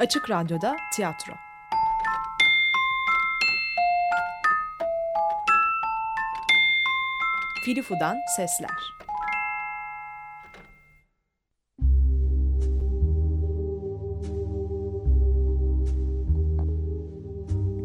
Açık 0.00 0.30
Radyo'da 0.30 0.76
tiyatro. 0.92 1.32
Filifu'dan 7.64 8.18
sesler. 8.36 8.94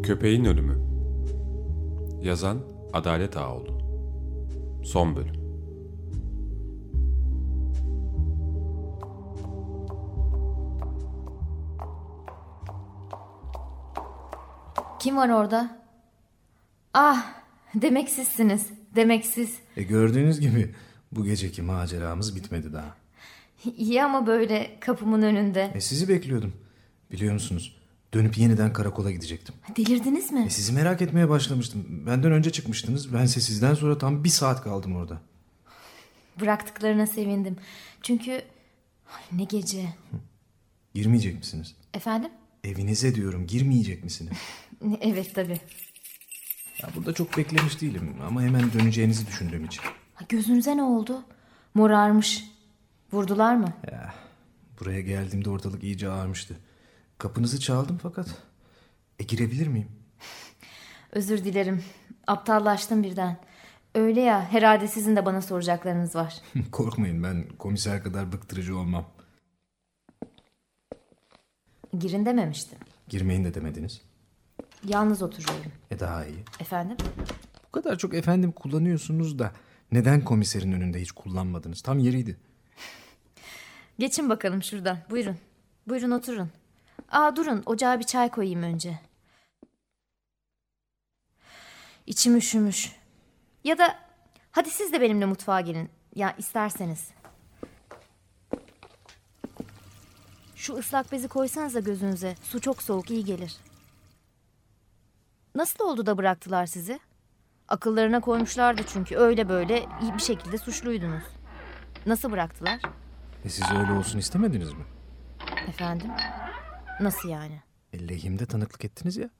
Köpeğin 0.02 0.44
Ölümü 0.44 0.78
Yazan 2.22 2.58
Adalet 2.92 3.36
Ağoğlu 3.36 3.78
Son 4.84 5.16
Bölüm 5.16 5.35
Kim 15.06 15.16
var 15.16 15.28
orada? 15.28 15.78
Ah, 16.94 17.34
demek 17.74 18.10
sizsiniz. 18.10 18.66
Demek 18.94 19.26
siz. 19.26 19.54
E 19.76 19.82
gördüğünüz 19.82 20.40
gibi 20.40 20.74
bu 21.12 21.24
geceki 21.24 21.62
maceramız 21.62 22.36
bitmedi 22.36 22.72
daha. 22.72 22.96
İyi 23.76 24.04
ama 24.04 24.26
böyle 24.26 24.76
kapımın 24.80 25.22
önünde. 25.22 25.72
E 25.74 25.80
sizi 25.80 26.08
bekliyordum. 26.08 26.52
Biliyor 27.12 27.32
musunuz? 27.32 27.76
Dönüp 28.14 28.38
yeniden 28.38 28.72
karakola 28.72 29.10
gidecektim. 29.10 29.54
Delirdiniz 29.76 30.32
mi? 30.32 30.44
E 30.46 30.50
sizi 30.50 30.72
merak 30.72 31.02
etmeye 31.02 31.28
başlamıştım. 31.28 32.06
Benden 32.06 32.32
önce 32.32 32.50
çıkmıştınız. 32.52 33.14
Bense 33.14 33.40
sizden 33.40 33.74
sonra 33.74 33.98
tam 33.98 34.24
bir 34.24 34.28
saat 34.28 34.62
kaldım 34.62 34.96
orada. 34.96 35.20
Bıraktıklarına 36.40 37.06
sevindim. 37.06 37.56
Çünkü 38.02 38.32
Ay, 39.12 39.38
ne 39.38 39.44
gece. 39.44 39.88
Girmeyecek 40.94 41.38
misiniz? 41.38 41.74
Efendim? 41.94 42.30
Evinize 42.70 43.14
diyorum 43.14 43.46
girmeyecek 43.46 44.04
misiniz? 44.04 44.32
Evet 45.00 45.34
tabii. 45.34 45.60
Ya 46.82 46.88
burada 46.96 47.12
çok 47.12 47.36
beklemiş 47.38 47.80
değilim 47.80 48.16
ama 48.26 48.42
hemen 48.42 48.72
döneceğinizi 48.72 49.26
düşündüğüm 49.26 49.64
için. 49.64 49.82
Ha, 50.14 50.24
Gözünüze 50.28 50.76
ne 50.76 50.82
oldu? 50.82 51.22
Morarmış. 51.74 52.44
Vurdular 53.12 53.56
mı? 53.56 53.72
Ya 53.92 54.14
buraya 54.80 55.00
geldiğimde 55.00 55.50
ortalık 55.50 55.84
iyice 55.84 56.08
ağarmıştı. 56.10 56.56
Kapınızı 57.18 57.60
çaldım 57.60 57.98
fakat 58.02 58.28
e 59.18 59.24
girebilir 59.24 59.66
miyim? 59.66 59.88
Özür 61.12 61.44
dilerim. 61.44 61.84
Aptallaştım 62.26 63.02
birden. 63.02 63.36
Öyle 63.94 64.20
ya 64.20 64.52
herhalde 64.52 64.88
sizin 64.88 65.16
de 65.16 65.26
bana 65.26 65.42
soracaklarınız 65.42 66.14
var. 66.16 66.34
Korkmayın 66.72 67.22
ben 67.22 67.48
komiser 67.58 68.02
kadar 68.02 68.32
bıktırıcı 68.32 68.76
olmam. 68.78 69.04
Girin 71.98 72.26
dememiştim. 72.26 72.78
Girmeyin 73.08 73.44
de 73.44 73.54
demediniz. 73.54 74.02
Yalnız 74.84 75.22
oturuyorum. 75.22 75.72
E 75.90 76.00
daha 76.00 76.26
iyi. 76.26 76.44
Efendim? 76.60 76.96
Bu 77.66 77.70
kadar 77.72 77.98
çok 77.98 78.14
efendim 78.14 78.52
kullanıyorsunuz 78.52 79.38
da 79.38 79.52
neden 79.92 80.24
komiserin 80.24 80.72
önünde 80.72 81.00
hiç 81.00 81.12
kullanmadınız? 81.12 81.82
Tam 81.82 81.98
yeriydi. 81.98 82.36
Geçin 83.98 84.28
bakalım 84.28 84.62
şuradan. 84.62 84.98
Buyurun. 85.10 85.36
Buyurun 85.88 86.10
oturun. 86.10 86.50
Aa 87.10 87.36
durun 87.36 87.62
ocağa 87.66 87.98
bir 87.98 88.04
çay 88.04 88.30
koyayım 88.30 88.62
önce. 88.62 88.98
İçim 92.06 92.36
üşümüş. 92.36 92.92
Ya 93.64 93.78
da 93.78 93.98
hadi 94.52 94.70
siz 94.70 94.92
de 94.92 95.00
benimle 95.00 95.26
mutfağa 95.26 95.60
gelin. 95.60 95.88
Ya 96.14 96.34
isterseniz. 96.38 97.08
Şu 100.66 100.74
ıslak 100.74 101.12
bezi 101.12 101.28
koysanız 101.28 101.74
da 101.74 101.80
gözünüze. 101.80 102.34
Su 102.42 102.60
çok 102.60 102.82
soğuk 102.82 103.10
iyi 103.10 103.24
gelir. 103.24 103.56
Nasıl 105.54 105.84
oldu 105.84 106.06
da 106.06 106.18
bıraktılar 106.18 106.66
sizi? 106.66 107.00
Akıllarına 107.68 108.20
koymuşlardı 108.20 108.82
çünkü 108.86 109.16
öyle 109.16 109.48
böyle 109.48 109.86
bir 110.16 110.22
şekilde 110.22 110.58
suçluydunuz. 110.58 111.22
Nasıl 112.06 112.30
bıraktılar? 112.30 112.80
E 113.44 113.48
siz 113.48 113.64
öyle 113.70 113.92
olsun 113.92 114.18
istemediniz 114.18 114.72
mi? 114.72 114.84
Efendim? 115.68 116.10
Nasıl 117.00 117.28
yani? 117.28 117.62
E, 117.92 118.08
lehimde 118.08 118.46
tanıklık 118.46 118.84
ettiniz 118.84 119.16
ya. 119.16 119.30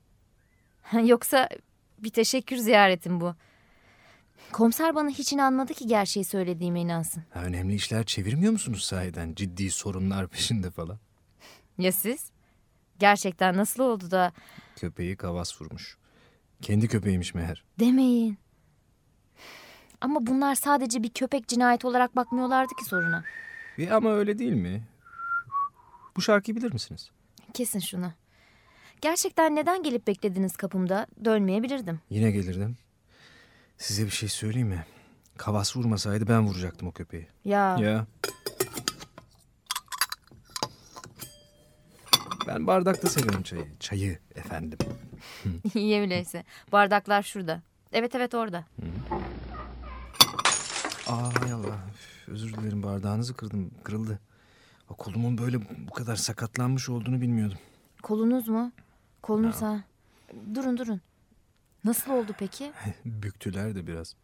Yoksa 1.03 1.49
bir 1.99 2.09
teşekkür 2.09 2.57
ziyaretim 2.57 3.21
bu. 3.21 3.35
Komiser 4.51 4.95
bana 4.95 5.09
hiç 5.09 5.33
inanmadı 5.33 5.73
ki 5.73 5.87
gerçeği 5.87 6.25
söylediğime 6.25 6.81
inansın. 6.81 7.23
Ha, 7.33 7.43
önemli 7.43 7.75
işler 7.75 8.03
çevirmiyor 8.03 8.51
musunuz 8.51 8.83
sahiden? 8.83 9.33
Ciddi 9.35 9.71
sorunlar 9.71 10.27
peşinde 10.27 10.71
falan. 10.71 10.99
Ya 11.77 11.91
siz? 11.91 12.31
Gerçekten 12.99 13.57
nasıl 13.57 13.83
oldu 13.83 14.11
da 14.11 14.31
Köpeği 14.75 15.15
kavas 15.15 15.61
vurmuş. 15.61 15.97
Kendi 16.61 16.87
köpeğiymiş 16.87 17.33
meğer. 17.33 17.63
demeyin. 17.79 18.37
Ama 20.01 20.27
bunlar 20.27 20.55
sadece 20.55 21.03
bir 21.03 21.09
köpek 21.09 21.47
cinayeti 21.47 21.87
olarak 21.87 22.15
bakmıyorlardı 22.15 22.75
ki 22.75 22.85
soruna. 22.85 23.23
E, 23.77 23.89
ama 23.91 24.11
öyle 24.13 24.39
değil 24.39 24.53
mi? 24.53 24.83
Bu 26.15 26.21
şarkıyı 26.21 26.55
bilir 26.57 26.73
misiniz? 26.73 27.11
Kesin 27.53 27.79
şunu. 27.79 28.11
Gerçekten 29.01 29.55
neden 29.55 29.83
gelip 29.83 30.07
beklediniz 30.07 30.55
kapımda? 30.57 31.07
Dönmeyebilirdim. 31.25 31.99
Yine 32.09 32.31
gelirdim. 32.31 32.77
Size 33.77 34.05
bir 34.05 34.09
şey 34.11 34.29
söyleyeyim 34.29 34.67
mi? 34.67 34.85
Kavas 35.37 35.77
vurmasaydı 35.77 36.27
ben 36.27 36.47
vuracaktım 36.47 36.87
o 36.87 36.91
köpeği. 36.91 37.27
Ya, 37.45 37.77
Ya. 37.79 38.07
Ben 42.47 42.67
bardakta 42.67 43.09
seviyorum 43.09 43.43
çayı. 43.43 43.65
Çayı 43.79 44.19
efendim. 44.35 44.77
iyi 45.75 45.99
öyleyse. 45.99 46.43
Bardaklar 46.71 47.23
şurada. 47.23 47.61
Evet 47.91 48.15
evet 48.15 48.33
orada. 48.33 48.65
Ay 51.07 51.51
Allah. 51.51 51.77
Üf, 51.93 52.27
özür 52.29 52.53
dilerim 52.53 52.83
bardağınızı 52.83 53.33
kırdım. 53.33 53.71
Kırıldı. 53.83 54.19
O 54.89 54.95
kolumun 54.95 55.37
böyle 55.37 55.57
bu 55.87 55.91
kadar 55.93 56.15
sakatlanmış 56.15 56.89
olduğunu 56.89 57.21
bilmiyordum. 57.21 57.57
Kolunuz 58.03 58.47
mu? 58.47 58.71
Kolunuz 59.21 59.61
ha. 59.61 59.83
Durun 60.55 60.77
durun. 60.77 61.01
Nasıl 61.83 62.11
oldu 62.11 62.31
peki? 62.39 62.71
Büktüler 63.05 63.75
de 63.75 63.87
biraz. 63.87 64.15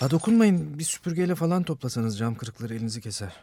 Ha 0.00 0.10
dokunmayın. 0.10 0.78
Bir 0.78 0.84
süpürgeyle 0.84 1.34
falan 1.34 1.62
toplasanız 1.62 2.18
cam 2.18 2.34
kırıkları 2.34 2.74
elinizi 2.74 3.00
keser. 3.00 3.36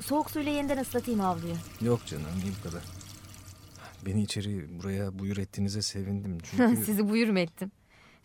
Soğuk 0.00 0.30
suyla 0.30 0.52
yeniden 0.52 0.78
ıslatayım 0.78 1.20
havluyu. 1.20 1.54
Yok 1.80 2.06
canım 2.06 2.24
değil 2.42 2.54
bu 2.64 2.68
kadar. 2.68 2.82
Beni 4.06 4.22
içeri 4.22 4.78
buraya 4.78 5.18
buyur 5.18 5.36
ettiğinize 5.36 5.82
sevindim. 5.82 6.38
Çünkü 6.42 6.84
Sizi 6.84 7.08
buyur 7.08 7.28
mu 7.28 7.38
ettim? 7.38 7.72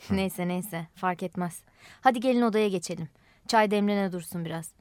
neyse 0.10 0.48
neyse 0.48 0.88
fark 0.96 1.24
etmez. 1.24 1.62
Hadi 2.02 2.20
gelin 2.20 2.42
odaya 2.42 2.68
geçelim. 2.68 3.10
Çay 3.48 3.72
demlene 3.72 4.12
dursun 4.12 4.46
biraz. 4.46 4.72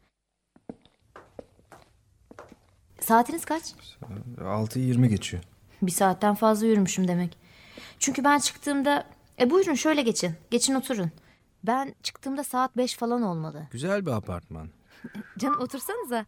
Saatiniz 3.00 3.44
kaç? 3.44 3.74
6'yı 4.38 4.84
20 4.84 5.08
geçiyor. 5.08 5.42
Bir 5.82 5.92
saatten 5.92 6.34
fazla 6.34 6.66
yürümüşüm 6.66 7.08
demek. 7.08 7.38
Çünkü 7.98 8.24
ben 8.24 8.38
çıktığımda... 8.38 9.06
E 9.40 9.50
buyurun 9.50 9.74
şöyle 9.74 10.02
geçin. 10.02 10.34
Geçin 10.50 10.74
oturun. 10.74 11.10
Ben 11.64 11.94
çıktığımda 12.02 12.44
saat 12.44 12.76
beş 12.76 12.96
falan 12.96 13.22
olmalı. 13.22 13.66
Güzel 13.70 14.06
bir 14.06 14.10
apartman. 14.10 14.68
Canım 15.38 15.60
otursanıza. 15.60 16.26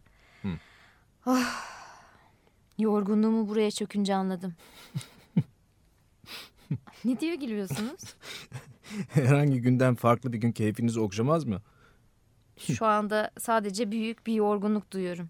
Ah, 1.25 1.65
yorgunluğumu 2.77 3.49
buraya 3.49 3.71
çökünce 3.71 4.15
anladım. 4.15 4.55
ne 7.05 7.19
diyor 7.19 7.33
gülüyorsunuz? 7.33 7.99
Herhangi 9.09 9.61
günden 9.61 9.95
farklı 9.95 10.33
bir 10.33 10.37
gün 10.37 10.51
keyfinizi 10.51 10.99
okşamaz 10.99 11.45
mı? 11.45 11.61
Şu 12.57 12.85
anda 12.85 13.31
sadece 13.39 13.91
büyük 13.91 14.27
bir 14.27 14.33
yorgunluk 14.33 14.91
duyuyorum. 14.91 15.29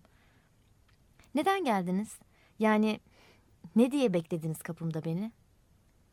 Neden 1.36 1.63
geldiniz? 1.63 2.19
Yani 2.59 3.00
ne 3.75 3.92
diye 3.92 4.13
beklediniz 4.13 4.62
kapımda 4.62 5.06
beni? 5.06 5.31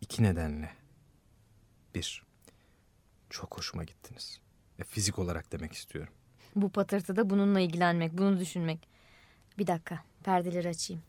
İki 0.01 0.23
nedenle. 0.23 0.71
Bir, 1.95 2.23
çok 3.31 3.59
hoşuma 3.59 3.85
gittiniz. 3.85 4.41
E, 4.79 4.85
fizik 4.85 5.19
olarak 5.19 5.53
demek 5.53 5.73
istiyorum. 5.73 6.13
Bu 6.57 6.71
patırtıda 6.71 7.31
bununla 7.31 7.61
ilgilenmek, 7.61 8.19
bunu 8.19 8.41
düşünmek. 8.41 8.92
Bir 9.59 9.67
dakika, 9.67 9.99
perdeleri 10.25 10.69
açayım. 10.69 11.03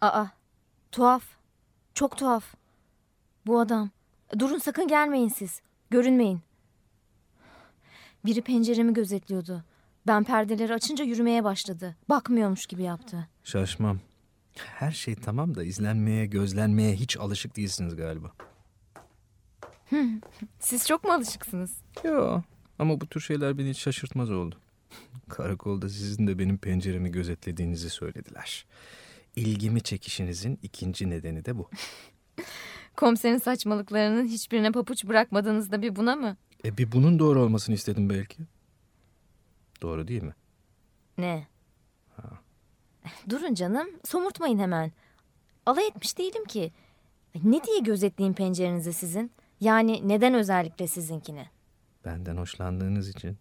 Aa, 0.00 0.26
tuhaf. 0.92 1.22
Çok 1.94 2.16
tuhaf. 2.16 2.54
Bu 3.46 3.60
adam. 3.60 3.90
Durun 4.38 4.58
sakın 4.58 4.88
gelmeyin 4.88 5.28
siz. 5.28 5.60
Görünmeyin. 5.90 6.40
Biri 8.24 8.42
penceremi 8.42 8.94
gözetliyordu. 8.94 9.64
Ben 10.06 10.24
perdeleri 10.24 10.74
açınca 10.74 11.04
yürümeye 11.04 11.44
başladı. 11.44 11.96
Bakmıyormuş 12.08 12.66
gibi 12.66 12.82
yaptı. 12.82 13.28
Şaşmam. 13.44 14.00
Her 14.56 14.92
şey 14.92 15.14
tamam 15.14 15.54
da 15.54 15.64
izlenmeye, 15.64 16.26
gözlenmeye 16.26 16.94
hiç 16.94 17.16
alışık 17.16 17.56
değilsiniz 17.56 17.96
galiba. 17.96 18.32
Siz 20.58 20.86
çok 20.86 21.04
mu 21.04 21.12
alışıksınız? 21.12 21.78
Yo 22.04 22.40
ama 22.80 23.00
bu 23.00 23.06
tür 23.06 23.20
şeyler 23.20 23.58
beni 23.58 23.70
hiç 23.70 23.78
şaşırtmaz 23.78 24.30
oldu. 24.30 24.56
Karakolda 25.28 25.88
sizin 25.88 26.26
de 26.26 26.38
benim 26.38 26.58
penceremi 26.58 27.12
gözetlediğinizi 27.12 27.90
söylediler. 27.90 28.66
İlgimi 29.36 29.80
çekişinizin 29.80 30.58
ikinci 30.62 31.10
nedeni 31.10 31.44
de 31.44 31.58
bu. 31.58 31.70
Komiserin 32.96 33.38
saçmalıklarının 33.38 34.26
hiçbirine 34.26 34.72
papuç 34.72 35.04
bırakmadınız 35.04 35.72
da 35.72 35.82
bir 35.82 35.96
buna 35.96 36.16
mı? 36.16 36.36
E 36.64 36.78
bir 36.78 36.92
bunun 36.92 37.18
doğru 37.18 37.42
olmasını 37.42 37.74
istedim 37.74 38.10
belki. 38.10 38.42
Doğru 39.82 40.08
değil 40.08 40.22
mi? 40.22 40.34
Ne? 41.18 41.46
Durun 43.28 43.54
canım, 43.54 43.88
somurtmayın 44.04 44.58
hemen. 44.58 44.92
Alay 45.66 45.86
etmiş 45.86 46.18
değilim 46.18 46.44
ki. 46.44 46.72
Ne 47.44 47.64
diye 47.64 47.78
gözetleyeyim 47.78 48.34
pencerenizi 48.34 48.92
sizin? 48.92 49.32
Yani 49.60 50.08
neden 50.08 50.34
özellikle 50.34 50.86
sizinkini? 50.86 51.46
Benden 52.04 52.36
hoşlandığınız 52.36 53.08
için. 53.08 53.38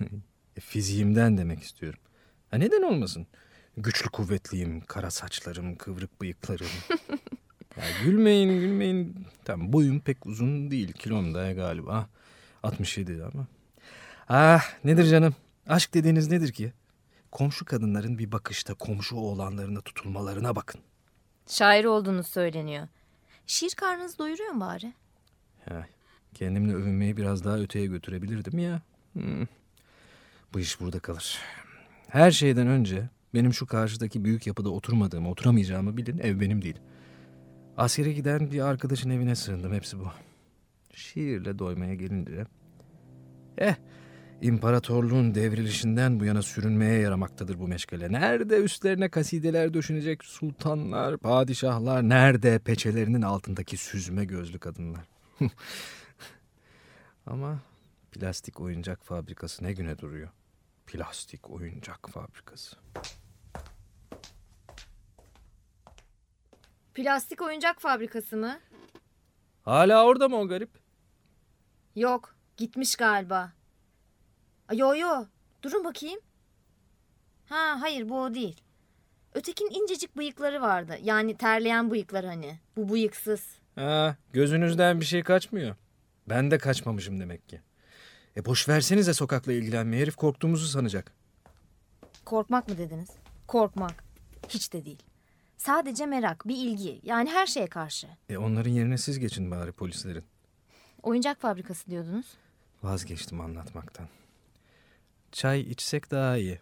e, 0.56 0.60
fiziğimden 0.60 1.38
demek 1.38 1.62
istiyorum. 1.62 2.00
Ha, 2.50 2.56
neden 2.56 2.82
olmasın? 2.82 3.26
Güçlü 3.76 4.10
kuvvetliyim, 4.10 4.80
kara 4.80 5.10
saçlarım, 5.10 5.76
kıvrık 5.76 6.20
bıyıklarım. 6.20 6.66
ya 7.76 7.84
gülmeyin 8.04 8.60
gülmeyin. 8.60 9.26
Tamam 9.44 9.72
boyum 9.72 10.00
pek 10.00 10.26
uzun 10.26 10.70
değil. 10.70 10.92
Kilom 10.92 11.34
da 11.34 11.52
galiba 11.52 12.08
67 12.62 13.24
ama. 13.24 13.46
Ah 14.28 14.84
nedir 14.84 15.04
canım? 15.04 15.34
Aşk 15.68 15.94
dediğiniz 15.94 16.30
nedir 16.30 16.52
ki? 16.52 16.72
Komşu 17.32 17.64
kadınların 17.64 18.18
bir 18.18 18.32
bakışta 18.32 18.74
komşu 18.74 19.16
oğlanlarına 19.16 19.80
tutulmalarına 19.80 20.56
bakın. 20.56 20.80
Şair 21.46 21.84
olduğunuz 21.84 22.26
söyleniyor. 22.26 22.88
Şiir 23.46 23.74
karnınızı 23.74 24.18
doyuruyor 24.18 24.50
mu 24.50 24.60
bari? 24.60 24.92
Ya, 25.70 25.88
kendimle 26.36 26.74
övünmeyi 26.74 27.16
biraz 27.16 27.44
daha 27.44 27.58
öteye 27.58 27.86
götürebilirdim 27.86 28.58
ya. 28.58 28.82
Hmm. 29.12 29.46
Bu 30.54 30.60
iş 30.60 30.80
burada 30.80 30.98
kalır. 30.98 31.38
Her 32.08 32.30
şeyden 32.30 32.66
önce 32.66 33.08
benim 33.34 33.54
şu 33.54 33.66
karşıdaki 33.66 34.24
büyük 34.24 34.46
yapıda 34.46 34.70
oturmadığımı, 34.70 35.30
oturamayacağımı 35.30 35.96
bilin. 35.96 36.18
Ev 36.18 36.40
benim 36.40 36.62
değil. 36.62 36.78
Askere 37.76 38.12
giden 38.12 38.50
bir 38.50 38.60
arkadaşın 38.60 39.10
evine 39.10 39.34
sığındım. 39.34 39.72
Hepsi 39.72 39.98
bu. 39.98 40.08
Şiirle 40.94 41.58
doymaya 41.58 41.94
gelince... 41.94 42.44
Eh, 43.58 43.74
imparatorluğun 44.42 45.34
devrilişinden 45.34 46.20
bu 46.20 46.24
yana 46.24 46.42
sürünmeye 46.42 47.00
yaramaktadır 47.00 47.58
bu 47.58 47.68
meşgale. 47.68 48.12
Nerede 48.12 48.56
üstlerine 48.56 49.08
kasideler 49.08 49.74
döşünecek 49.74 50.24
sultanlar, 50.24 51.16
padişahlar, 51.16 52.08
nerede 52.08 52.58
peçelerinin 52.58 53.22
altındaki 53.22 53.76
süzme 53.76 54.24
gözlü 54.24 54.58
kadınlar. 54.58 55.04
Ama 57.26 57.58
plastik 58.12 58.60
oyuncak 58.60 59.04
fabrikası 59.04 59.64
ne 59.64 59.72
güne 59.72 59.98
duruyor? 59.98 60.28
Plastik 60.86 61.50
oyuncak 61.50 62.10
fabrikası. 62.10 62.76
Plastik 66.94 67.42
oyuncak 67.42 67.80
fabrikası 67.80 68.36
mı? 68.36 68.60
Hala 69.62 70.04
orada 70.06 70.28
mı 70.28 70.36
o 70.36 70.48
garip? 70.48 70.70
Yok, 71.96 72.34
gitmiş 72.56 72.96
galiba. 72.96 73.52
Yo 74.72 74.94
yo, 74.94 75.24
durun 75.62 75.84
bakayım. 75.84 76.20
Ha 77.48 77.76
hayır 77.80 78.08
bu 78.08 78.20
o 78.22 78.34
değil. 78.34 78.60
Ötekin 79.34 79.70
incecik 79.82 80.16
bıyıkları 80.16 80.62
vardı. 80.62 80.98
Yani 81.02 81.36
terleyen 81.36 81.90
bıyıklar 81.90 82.24
hani. 82.24 82.58
Bu 82.76 82.88
bıyıksız. 82.92 83.58
Ha, 83.74 84.16
gözünüzden 84.32 85.00
bir 85.00 85.04
şey 85.04 85.22
kaçmıyor. 85.22 85.76
Ben 86.28 86.50
de 86.50 86.58
kaçmamışım 86.58 87.20
demek 87.20 87.48
ki. 87.48 87.60
E 88.36 88.44
boş 88.44 88.68
versenize 88.68 89.14
sokakla 89.14 89.52
ilgilenmeyi. 89.52 90.02
Herif 90.02 90.16
korktuğumuzu 90.16 90.66
sanacak. 90.66 91.12
Korkmak 92.24 92.68
mı 92.68 92.78
dediniz? 92.78 93.08
Korkmak. 93.46 94.04
Hiç 94.48 94.72
de 94.72 94.84
değil. 94.84 95.02
Sadece 95.56 96.06
merak, 96.06 96.48
bir 96.48 96.56
ilgi. 96.56 97.00
Yani 97.02 97.30
her 97.30 97.46
şeye 97.46 97.66
karşı. 97.66 98.08
E 98.28 98.36
onların 98.36 98.70
yerine 98.70 98.98
siz 98.98 99.18
geçin 99.18 99.50
bari 99.50 99.72
polislerin. 99.72 100.24
Oyuncak 101.02 101.40
fabrikası 101.40 101.90
diyordunuz. 101.90 102.26
Vazgeçtim 102.82 103.40
anlatmaktan. 103.40 104.08
Çay 105.32 105.60
içsek 105.60 106.10
daha 106.10 106.36
iyi. 106.36 106.60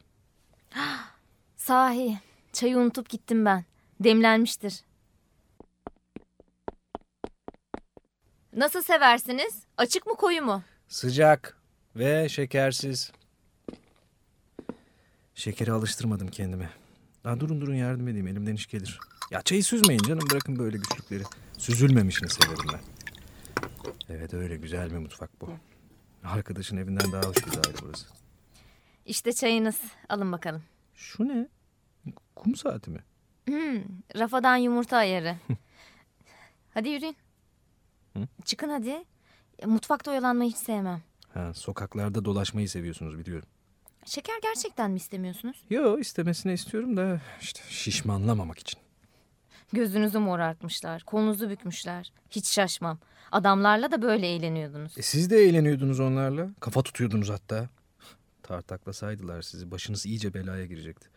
Sahi, 1.57 2.19
çayı 2.53 2.79
unutup 2.79 3.09
gittim 3.09 3.45
ben. 3.45 3.65
Demlenmiştir. 4.01 4.81
Nasıl 8.57 8.83
seversiniz? 8.83 9.63
Açık 9.77 10.07
mı 10.07 10.17
koyu 10.17 10.43
mu? 10.43 10.63
Sıcak 10.89 11.57
ve 11.97 12.29
şekersiz. 12.29 13.13
Şekeri 15.35 15.73
alıştırmadım 15.73 16.29
kendime. 16.29 16.71
Daha 17.25 17.41
durun 17.41 17.61
durun 17.61 17.75
yardım 17.75 18.09
edeyim 18.09 18.27
elimden 18.27 18.55
iş 18.55 18.67
gelir. 18.67 18.99
Ya 19.31 19.43
çayı 19.43 19.65
süzmeyin 19.65 20.03
canım 20.03 20.31
bırakın 20.31 20.59
böyle 20.59 20.77
güçlükleri. 20.77 21.23
Süzülmemişini 21.59 22.29
severim 22.31 22.67
ben. 22.73 22.81
Evet 24.09 24.35
öyle 24.35 24.57
güzel 24.57 24.91
bir 24.91 24.99
mutfak 24.99 25.41
bu. 25.41 25.51
Arkadaşın 26.25 26.77
evinden 26.77 27.13
daha 27.13 27.23
hoş 27.23 27.37
daire 27.37 27.77
burası. 27.83 28.07
İşte 29.07 29.33
çayınız. 29.33 29.81
Alın 30.09 30.33
bakalım. 30.33 30.63
Şu 30.95 31.29
ne? 31.29 31.49
Kum 32.37 32.57
saati 32.57 32.91
mi? 32.91 33.01
Hmm, 33.45 33.83
rafadan 34.19 34.57
yumurta 34.57 34.97
ayarı. 34.97 35.37
hadi 36.75 36.89
yürüyün. 36.89 37.17
Hı? 38.17 38.21
Çıkın 38.45 38.69
hadi. 38.69 39.05
E, 39.59 39.67
Mutfakta 39.67 40.11
oyalanmayı 40.11 40.51
hiç 40.51 40.57
sevmem. 40.59 41.03
Ha, 41.35 41.55
sokaklarda 41.55 42.25
dolaşmayı 42.25 42.69
seviyorsunuz 42.69 43.19
biliyorum. 43.19 43.49
Şeker 44.05 44.39
gerçekten 44.43 44.91
mi 44.91 44.97
istemiyorsunuz? 44.97 45.65
Yo 45.71 45.99
istemesine 45.99 46.53
istiyorum 46.53 46.97
da 46.97 47.21
işte 47.41 47.61
şişmanlamamak 47.69 48.59
için. 48.59 48.81
Gözünüzü 49.73 50.19
morartmışlar, 50.19 51.03
kolunuzu 51.03 51.51
bükmüşler. 51.51 52.13
Hiç 52.31 52.47
şaşmam. 52.47 52.99
Adamlarla 53.33 53.91
da 53.91 54.03
böyle 54.03 54.27
eğleniyordunuz. 54.27 54.99
E 54.99 55.03
siz 55.03 55.31
de 55.31 55.39
eğleniyordunuz 55.39 56.01
onlarla. 56.01 56.49
Kafa 56.61 56.83
tutuyordunuz 56.83 57.31
hatta. 57.31 57.69
Tartaklasaydılar 58.43 59.43
sizi 59.43 59.71
başınız 59.71 60.07
iyice 60.07 60.35
belaya 60.35 60.67
girecekti. 60.67 61.09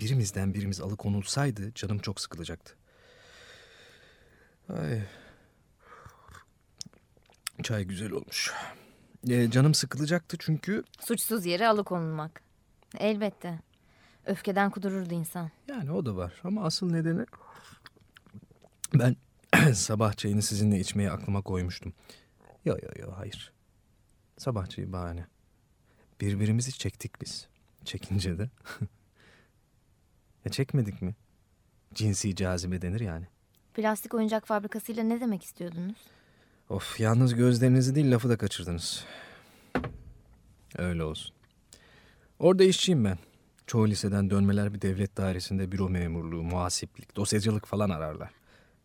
Birimizden 0.00 0.54
birimiz 0.54 0.80
alıkonulsaydı 0.80 1.74
canım 1.74 1.98
çok 1.98 2.20
sıkılacaktı. 2.20 2.74
Ay. 4.68 5.02
Çay 7.62 7.84
güzel 7.84 8.12
olmuş. 8.12 8.52
E, 9.28 9.50
canım 9.50 9.74
sıkılacaktı 9.74 10.36
çünkü 10.40 10.84
Suçsuz 11.00 11.46
yere 11.46 11.68
alıkonulmak. 11.68 12.42
Elbette. 12.98 13.58
Öfkeden 14.26 14.70
kudururdu 14.70 15.14
insan. 15.14 15.50
yani 15.68 15.92
o 15.92 16.06
da 16.06 16.16
var. 16.16 16.32
Ama 16.44 16.64
asıl 16.64 16.90
nedeni 16.90 17.26
ben 18.94 19.16
sabah 19.74 20.12
çayını 20.12 20.42
sizinle 20.42 20.80
içmeyi 20.80 21.10
aklıma 21.10 21.42
koymuştum. 21.42 21.92
Yo 22.64 22.76
yo 22.82 22.88
yo 22.98 23.12
hayır. 23.16 23.52
Sabah 24.38 24.66
çayı 24.66 24.92
bahane. 24.92 25.26
Birbirimizi 26.20 26.72
çektik 26.78 27.20
biz. 27.20 27.46
Çekince 27.84 28.38
de. 28.38 28.50
ya 30.44 30.50
çekmedik 30.52 31.02
mi? 31.02 31.14
Cinsi 31.94 32.36
cazibe 32.36 32.82
denir 32.82 33.00
yani. 33.00 33.26
Plastik 33.74 34.14
oyuncak 34.14 34.46
fabrikasıyla 34.46 35.02
ne 35.02 35.20
demek 35.20 35.44
istiyordunuz? 35.44 35.96
Of 36.70 37.00
yalnız 37.00 37.34
gözlerinizi 37.34 37.94
değil 37.94 38.10
lafı 38.10 38.28
da 38.28 38.36
kaçırdınız. 38.36 39.04
Öyle 40.78 41.04
olsun. 41.04 41.34
Orada 42.38 42.64
işçiyim 42.64 43.04
ben. 43.04 43.18
Çoğu 43.66 43.88
liseden 43.88 44.30
dönmeler 44.30 44.74
bir 44.74 44.80
devlet 44.80 45.16
dairesinde 45.16 45.72
büro 45.72 45.88
memurluğu, 45.88 46.42
muhasiplik, 46.42 47.16
dosyacılık 47.16 47.66
falan 47.66 47.90
ararlar. 47.90 48.30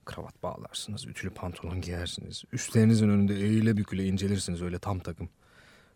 Kravat 0.05 0.43
bağlarsınız, 0.43 1.07
ütülü 1.07 1.29
pantolon 1.29 1.81
giyersiniz. 1.81 2.43
Üstlerinizin 2.51 3.09
önünde 3.09 3.35
eğile 3.35 3.77
büküle 3.77 4.05
incelirsiniz 4.05 4.61
öyle 4.61 4.79
tam 4.79 4.99
takım. 4.99 5.29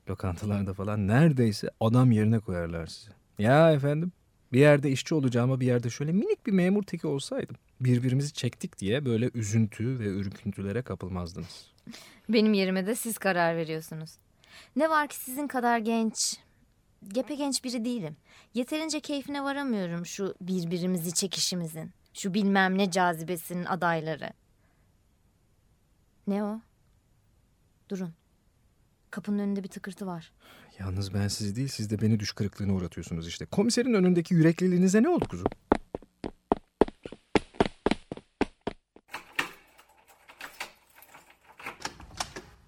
Lokantalarda 0.10 0.74
falan 0.74 1.08
neredeyse 1.08 1.70
adam 1.80 2.12
yerine 2.12 2.40
koyarlar 2.40 2.88
sizi. 2.88 3.12
Ya 3.40 3.72
efendim 3.72 4.12
bir 4.56 4.60
yerde 4.60 4.92
işçi 4.92 5.16
olacağıma 5.16 5.60
bir 5.60 5.66
yerde 5.66 5.90
şöyle 5.90 6.12
minik 6.12 6.46
bir 6.46 6.52
memur 6.52 6.84
teki 6.84 7.08
olsaydım. 7.08 7.56
Birbirimizi 7.80 8.34
çektik 8.34 8.80
diye 8.80 9.06
böyle 9.06 9.32
üzüntü 9.34 10.00
ve 10.00 10.06
ürküntülere 10.06 10.82
kapılmazdınız. 10.82 11.72
Benim 12.30 12.54
yerime 12.54 12.88
de 12.88 12.96
siz 12.96 13.18
karar 13.18 13.58
veriyorsunuz. 13.58 14.18
Ne 14.76 14.90
var 14.90 15.08
ki 15.08 15.16
sizin 15.16 15.48
kadar 15.48 15.80
genç, 15.80 16.38
gepe 17.08 17.36
genç 17.36 17.64
biri 17.64 17.86
değilim. 17.86 18.18
Yeterince 18.54 19.00
keyfine 19.00 19.44
varamıyorum 19.44 20.06
şu 20.06 20.36
birbirimizi 20.42 21.14
çekişimizin. 21.14 21.92
Şu 22.14 22.34
bilmem 22.34 22.78
ne 22.78 22.92
cazibesinin 22.92 23.66
adayları. 23.66 24.30
Ne 26.28 26.44
o? 26.44 26.60
Durun. 27.90 28.14
Kapının 29.12 29.40
önünde 29.40 29.64
bir 29.64 29.70
tıkırtı 29.70 30.06
var. 30.06 30.32
Yalnız 30.80 31.14
ben 31.14 31.28
sizi 31.28 31.56
değil 31.56 31.68
siz 31.68 31.90
de 31.90 32.02
beni 32.02 32.20
düş 32.20 32.32
kırıklığına 32.32 32.74
uğratıyorsunuz 32.74 33.28
işte. 33.28 33.46
Komiserin 33.46 33.94
önündeki 33.94 34.34
yürekliliğinize 34.34 35.04
ne 35.04 35.10
oldu 35.10 35.26
kuzum? 35.28 35.48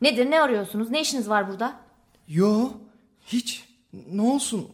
Nedir 0.01 0.31
ne 0.31 0.41
arıyorsunuz? 0.41 0.89
Ne 0.89 1.01
işiniz 1.01 1.29
var 1.29 1.49
burada? 1.49 1.79
Yo, 2.27 2.71
hiç. 3.25 3.65
Ne 4.11 4.21
olsun? 4.21 4.69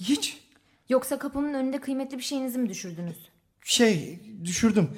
Hiç. 0.00 0.40
Yoksa 0.88 1.18
kapımın 1.18 1.54
önünde 1.54 1.80
kıymetli 1.80 2.18
bir 2.18 2.22
şeyinizi 2.22 2.58
mi 2.58 2.68
düşürdünüz? 2.68 3.28
Şey 3.64 4.20
düşürdüm. 4.44 4.90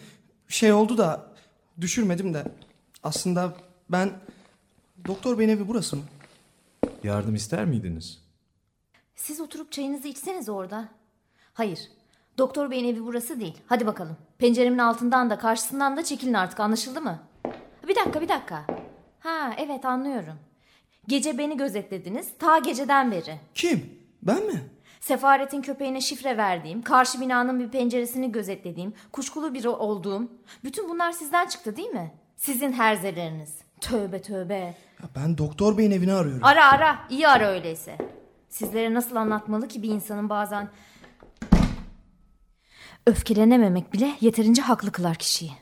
Şey 0.48 0.72
oldu 0.72 0.98
da 0.98 1.32
düşürmedim 1.80 2.34
de. 2.34 2.44
Aslında 3.02 3.56
ben 3.88 4.10
doktor 5.06 5.38
beyin 5.38 5.48
evi 5.48 5.68
burası 5.68 5.96
mı? 5.96 6.02
Yardım 7.02 7.34
ister 7.34 7.64
miydiniz? 7.64 8.24
Siz 9.14 9.40
oturup 9.40 9.72
çayınızı 9.72 10.08
içseniz 10.08 10.48
orada. 10.48 10.88
Hayır. 11.54 11.80
Doktor 12.38 12.70
beyin 12.70 12.94
evi 12.94 13.06
burası 13.06 13.40
değil. 13.40 13.58
Hadi 13.66 13.86
bakalım. 13.86 14.16
Penceremin 14.38 14.78
altından 14.78 15.30
da 15.30 15.38
karşısından 15.38 15.96
da 15.96 16.04
çekilin 16.04 16.34
artık 16.34 16.60
anlaşıldı 16.60 17.00
mı? 17.00 17.18
Bir 17.88 17.96
dakika 17.96 18.20
bir 18.20 18.28
dakika. 18.28 18.64
Ha 19.20 19.54
evet 19.58 19.84
anlıyorum. 19.84 20.34
Gece 21.08 21.38
beni 21.38 21.56
gözetlediniz. 21.56 22.28
Ta 22.38 22.58
geceden 22.58 23.12
beri. 23.12 23.40
Kim? 23.54 24.00
Ben 24.22 24.46
mi? 24.46 24.62
Sefaretin 25.00 25.62
köpeğine 25.62 26.00
şifre 26.00 26.36
verdiğim, 26.36 26.82
karşı 26.82 27.20
binanın 27.20 27.60
bir 27.60 27.68
penceresini 27.68 28.32
gözetlediğim, 28.32 28.92
kuşkulu 29.12 29.54
biri 29.54 29.68
olduğum. 29.68 30.28
Bütün 30.64 30.88
bunlar 30.88 31.12
sizden 31.12 31.46
çıktı 31.46 31.76
değil 31.76 31.88
mi? 31.90 32.14
Sizin 32.36 32.72
herzeleriniz. 32.72 33.54
Tövbe 33.80 34.22
tövbe. 34.22 34.54
Ya 35.02 35.08
ben 35.16 35.38
doktor 35.38 35.78
beyin 35.78 35.90
evini 35.90 36.12
arıyorum. 36.12 36.44
Ara 36.44 36.72
ara. 36.72 36.98
iyi 37.10 37.28
ara 37.28 37.48
öyleyse. 37.48 37.98
Sizlere 38.48 38.94
nasıl 38.94 39.16
anlatmalı 39.16 39.68
ki 39.68 39.82
bir 39.82 39.88
insanın 39.88 40.28
bazen... 40.28 40.68
Öfkelenememek 43.06 43.92
bile 43.92 44.16
yeterince 44.20 44.62
haklı 44.62 44.92
kılar 44.92 45.16
kişiyi. 45.16 45.52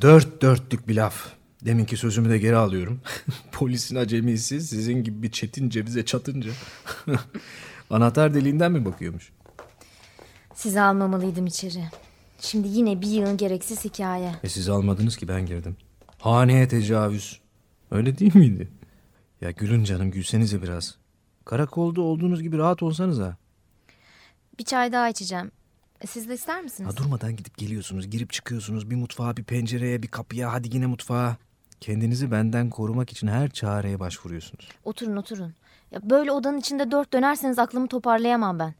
Dört 0.00 0.42
dörtlük 0.42 0.88
bir 0.88 0.96
laf. 0.96 1.26
Deminki 1.64 1.96
sözümü 1.96 2.30
de 2.30 2.38
geri 2.38 2.56
alıyorum. 2.56 3.00
Polisin 3.52 3.96
acemisi 3.96 4.60
sizin 4.60 5.04
gibi 5.04 5.22
bir 5.22 5.30
çetin 5.32 5.70
cevize 5.70 6.04
çatınca. 6.04 6.50
Anahtar 7.90 8.34
deliğinden 8.34 8.72
mi 8.72 8.84
bakıyormuş? 8.84 9.32
Sizi 10.54 10.80
almamalıydım 10.80 11.46
içeri. 11.46 11.84
Şimdi 12.40 12.68
yine 12.68 13.00
bir 13.00 13.06
yığın 13.06 13.36
gereksiz 13.36 13.84
hikaye. 13.84 14.34
E 14.42 14.48
siz 14.48 14.68
almadınız 14.68 15.16
ki 15.16 15.28
ben 15.28 15.46
girdim. 15.46 15.76
Haneye 16.18 16.68
tecavüz. 16.68 17.40
Öyle 17.90 18.18
değil 18.18 18.36
miydi? 18.36 18.68
Ya 19.40 19.50
gülün 19.50 19.84
canım 19.84 20.10
gülsenize 20.10 20.62
biraz. 20.62 20.98
Karakolda 21.44 22.00
olduğunuz 22.02 22.42
gibi 22.42 22.58
rahat 22.58 22.82
olsanız 22.82 23.18
ha. 23.18 23.36
Bir 24.58 24.64
çay 24.64 24.92
daha 24.92 25.08
içeceğim. 25.08 25.50
E, 26.00 26.06
Siz 26.06 26.28
de 26.28 26.34
ister 26.34 26.62
misiniz? 26.62 26.90
Ha 26.92 26.96
durmadan 26.96 27.36
gidip 27.36 27.58
geliyorsunuz, 27.58 28.10
girip 28.10 28.32
çıkıyorsunuz. 28.32 28.90
Bir 28.90 28.96
mutfağa, 28.96 29.36
bir 29.36 29.44
pencereye, 29.44 30.02
bir 30.02 30.08
kapıya, 30.08 30.52
hadi 30.52 30.68
yine 30.76 30.86
mutfağa. 30.86 31.36
Kendinizi 31.80 32.30
benden 32.30 32.70
korumak 32.70 33.10
için 33.12 33.26
her 33.26 33.50
çareye 33.50 34.00
başvuruyorsunuz. 34.00 34.68
Oturun 34.84 35.16
oturun. 35.16 35.54
Ya 35.90 36.10
böyle 36.10 36.32
odanın 36.32 36.58
içinde 36.58 36.90
dört 36.90 37.12
dönerseniz 37.12 37.58
aklımı 37.58 37.88
toparlayamam 37.88 38.58
ben. 38.58 38.74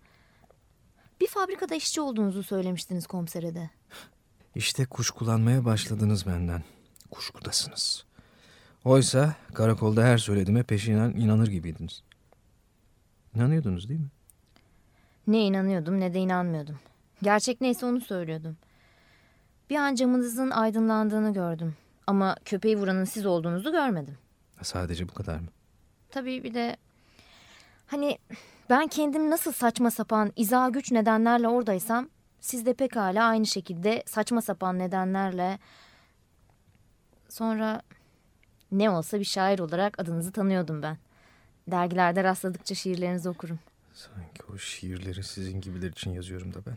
Bir 1.20 1.26
fabrikada 1.26 1.74
işçi 1.74 2.00
olduğunuzu 2.00 2.42
söylemiştiniz 2.42 3.06
komisere 3.06 3.54
de. 3.54 3.70
İşte 4.54 4.84
kuşkulanmaya 4.84 5.64
başladınız 5.64 6.26
benden. 6.26 6.62
Kuşkudasınız. 7.10 8.04
Oysa 8.84 9.34
karakolda 9.54 10.04
her 10.04 10.18
söylediğime 10.18 10.62
peşinen 10.62 11.10
inanır 11.10 11.46
gibiydiniz. 11.46 12.02
İnanıyordunuz 13.34 13.88
değil 13.88 14.00
mi? 14.00 14.08
Ne 15.26 15.40
inanıyordum 15.46 16.00
ne 16.00 16.14
de 16.14 16.18
inanmıyordum. 16.18 16.78
Gerçek 17.22 17.60
neyse 17.60 17.86
onu 17.86 18.00
söylüyordum. 18.00 18.56
Bir 19.70 19.76
an 19.76 19.94
camınızın 19.94 20.50
aydınlandığını 20.50 21.32
gördüm. 21.32 21.74
Ama 22.06 22.36
köpeği 22.44 22.78
vuranın 22.78 23.04
siz 23.04 23.26
olduğunuzu 23.26 23.72
görmedim. 23.72 24.18
Sadece 24.62 25.08
bu 25.08 25.14
kadar 25.14 25.38
mı? 25.38 25.48
Tabii 26.10 26.44
bir 26.44 26.54
de 26.54 26.76
hani 27.86 28.18
ben 28.70 28.86
kendim 28.86 29.30
nasıl 29.30 29.52
saçma 29.52 29.90
sapan 29.90 30.32
izah 30.36 30.72
güç 30.72 30.92
nedenlerle 30.92 31.48
oradaysam 31.48 32.08
siz 32.40 32.66
de 32.66 32.74
pekala 32.74 33.24
aynı 33.24 33.46
şekilde 33.46 34.02
saçma 34.06 34.42
sapan 34.42 34.78
nedenlerle 34.78 35.58
sonra 37.28 37.82
ne 38.78 38.90
olsa 38.90 39.20
bir 39.20 39.24
şair 39.24 39.58
olarak 39.58 40.00
adınızı 40.00 40.32
tanıyordum 40.32 40.82
ben. 40.82 40.98
Dergilerde 41.70 42.24
rastladıkça 42.24 42.74
şiirlerinizi 42.74 43.28
okurum. 43.28 43.58
Sanki 43.94 44.42
o 44.54 44.58
şiirleri 44.58 45.24
sizin 45.24 45.60
gibiler 45.60 45.90
için 45.90 46.10
yazıyorum 46.10 46.54
da 46.54 46.58
ben. 46.66 46.76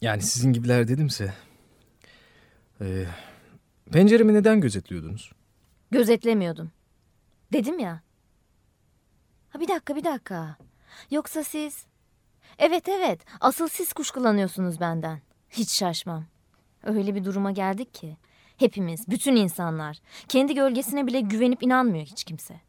Yani 0.00 0.22
sizin 0.22 0.52
gibiler 0.52 0.88
dedimse... 0.88 1.34
Ee, 2.80 3.06
penceremi 3.92 4.34
neden 4.34 4.60
gözetliyordunuz? 4.60 5.32
Gözetlemiyordum. 5.90 6.70
Dedim 7.52 7.78
ya. 7.78 8.00
Ha 9.50 9.60
bir 9.60 9.68
dakika 9.68 9.96
bir 9.96 10.04
dakika. 10.04 10.56
Yoksa 11.10 11.44
siz... 11.44 11.84
Evet 12.58 12.88
evet 12.88 13.20
asıl 13.40 13.68
siz 13.68 13.92
kuşkulanıyorsunuz 13.92 14.80
benden. 14.80 15.20
Hiç 15.50 15.70
şaşmam. 15.70 16.24
Öyle 16.84 17.14
bir 17.14 17.24
duruma 17.24 17.50
geldik 17.50 17.94
ki. 17.94 18.16
Hepimiz, 18.60 19.08
bütün 19.08 19.36
insanlar. 19.36 19.98
Kendi 20.28 20.54
gölgesine 20.54 21.06
bile 21.06 21.20
güvenip 21.20 21.62
inanmıyor 21.62 22.06
hiç 22.06 22.24
kimse. 22.24 22.60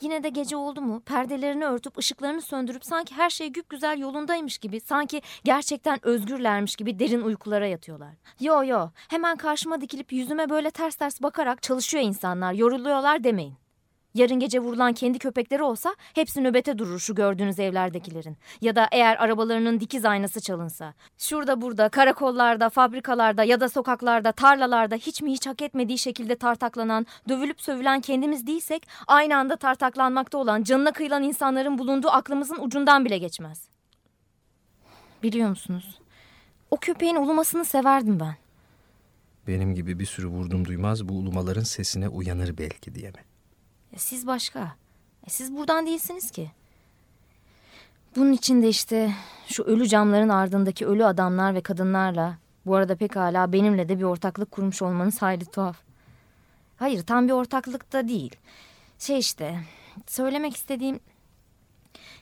Yine 0.00 0.22
de 0.22 0.28
gece 0.28 0.56
oldu 0.56 0.80
mu 0.80 1.00
perdelerini 1.00 1.64
örtüp 1.64 1.98
ışıklarını 1.98 2.42
söndürüp 2.42 2.84
sanki 2.84 3.14
her 3.14 3.30
şey 3.30 3.52
güzel 3.68 3.98
yolundaymış 3.98 4.58
gibi 4.58 4.80
sanki 4.80 5.22
gerçekten 5.44 6.06
özgürlermiş 6.06 6.76
gibi 6.76 6.98
derin 6.98 7.20
uykulara 7.20 7.66
yatıyorlar. 7.66 8.14
Yo 8.40 8.64
yo 8.64 8.90
hemen 9.08 9.36
karşıma 9.36 9.80
dikilip 9.80 10.12
yüzüme 10.12 10.50
böyle 10.50 10.70
ters 10.70 10.94
ters 10.96 11.22
bakarak 11.22 11.62
çalışıyor 11.62 12.04
insanlar 12.04 12.52
yoruluyorlar 12.52 13.24
demeyin. 13.24 13.59
Yarın 14.14 14.40
gece 14.40 14.60
vurulan 14.60 14.92
kendi 14.92 15.18
köpekleri 15.18 15.62
olsa 15.62 15.94
hepsi 16.14 16.44
nöbete 16.44 16.78
durur 16.78 16.98
şu 16.98 17.14
gördüğünüz 17.14 17.58
evlerdekilerin. 17.58 18.36
Ya 18.60 18.76
da 18.76 18.88
eğer 18.92 19.16
arabalarının 19.16 19.80
dikiz 19.80 20.04
aynası 20.04 20.40
çalınsa. 20.40 20.94
Şurada 21.18 21.60
burada, 21.60 21.88
karakollarda, 21.88 22.70
fabrikalarda 22.70 23.44
ya 23.44 23.60
da 23.60 23.68
sokaklarda, 23.68 24.32
tarlalarda 24.32 24.94
hiç 24.94 25.22
mi 25.22 25.32
hiç 25.32 25.46
hak 25.46 25.62
etmediği 25.62 25.98
şekilde 25.98 26.36
tartaklanan, 26.36 27.06
dövülüp 27.28 27.60
sövülen 27.60 28.00
kendimiz 28.00 28.46
değilsek 28.46 28.86
aynı 29.06 29.36
anda 29.36 29.56
tartaklanmakta 29.56 30.38
olan, 30.38 30.62
canına 30.62 30.92
kıyılan 30.92 31.22
insanların 31.22 31.78
bulunduğu 31.78 32.08
aklımızın 32.10 32.58
ucundan 32.60 33.04
bile 33.04 33.18
geçmez. 33.18 33.68
Biliyor 35.22 35.48
musunuz? 35.48 35.98
O 36.70 36.76
köpeğin 36.76 37.16
ulumasını 37.16 37.64
severdim 37.64 38.20
ben. 38.20 38.34
Benim 39.46 39.74
gibi 39.74 39.98
bir 39.98 40.06
sürü 40.06 40.26
vurdum 40.26 40.64
duymaz 40.64 41.08
bu 41.08 41.12
ulumaların 41.12 41.62
sesine 41.62 42.08
uyanır 42.08 42.58
belki 42.58 42.94
diye 42.94 43.10
mi? 43.10 43.29
E, 43.92 43.98
siz 43.98 44.26
başka. 44.26 44.76
E, 45.26 45.30
siz 45.30 45.56
buradan 45.56 45.86
değilsiniz 45.86 46.30
ki. 46.30 46.50
Bunun 48.16 48.32
için 48.32 48.62
de 48.62 48.68
işte 48.68 49.14
şu 49.46 49.62
ölü 49.62 49.88
camların 49.88 50.28
ardındaki 50.28 50.86
ölü 50.86 51.04
adamlar 51.04 51.54
ve 51.54 51.60
kadınlarla 51.60 52.38
bu 52.66 52.74
arada 52.74 52.96
pekala 52.96 53.52
benimle 53.52 53.88
de 53.88 53.98
bir 53.98 54.04
ortaklık 54.04 54.50
kurmuş 54.50 54.82
olmanız 54.82 55.22
hayli 55.22 55.44
tuhaf. 55.44 55.76
Hayır 56.76 57.02
tam 57.02 57.28
bir 57.28 57.32
ortaklık 57.32 57.92
da 57.92 58.08
değil. 58.08 58.36
Şey 58.98 59.18
işte 59.18 59.60
söylemek 60.06 60.56
istediğim 60.56 61.00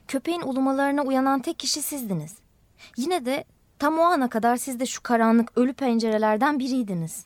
köpeğin 0.09 0.41
ulumalarına 0.41 1.03
uyanan 1.03 1.41
tek 1.41 1.59
kişi 1.59 1.83
sizdiniz. 1.83 2.35
Yine 2.97 3.25
de 3.25 3.45
tam 3.79 3.99
o 3.99 4.03
ana 4.03 4.29
kadar 4.29 4.57
siz 4.57 4.81
de 4.81 4.87
şu 4.87 5.03
karanlık 5.03 5.59
ölü 5.59 5.73
pencerelerden 5.73 6.59
biriydiniz. 6.59 7.25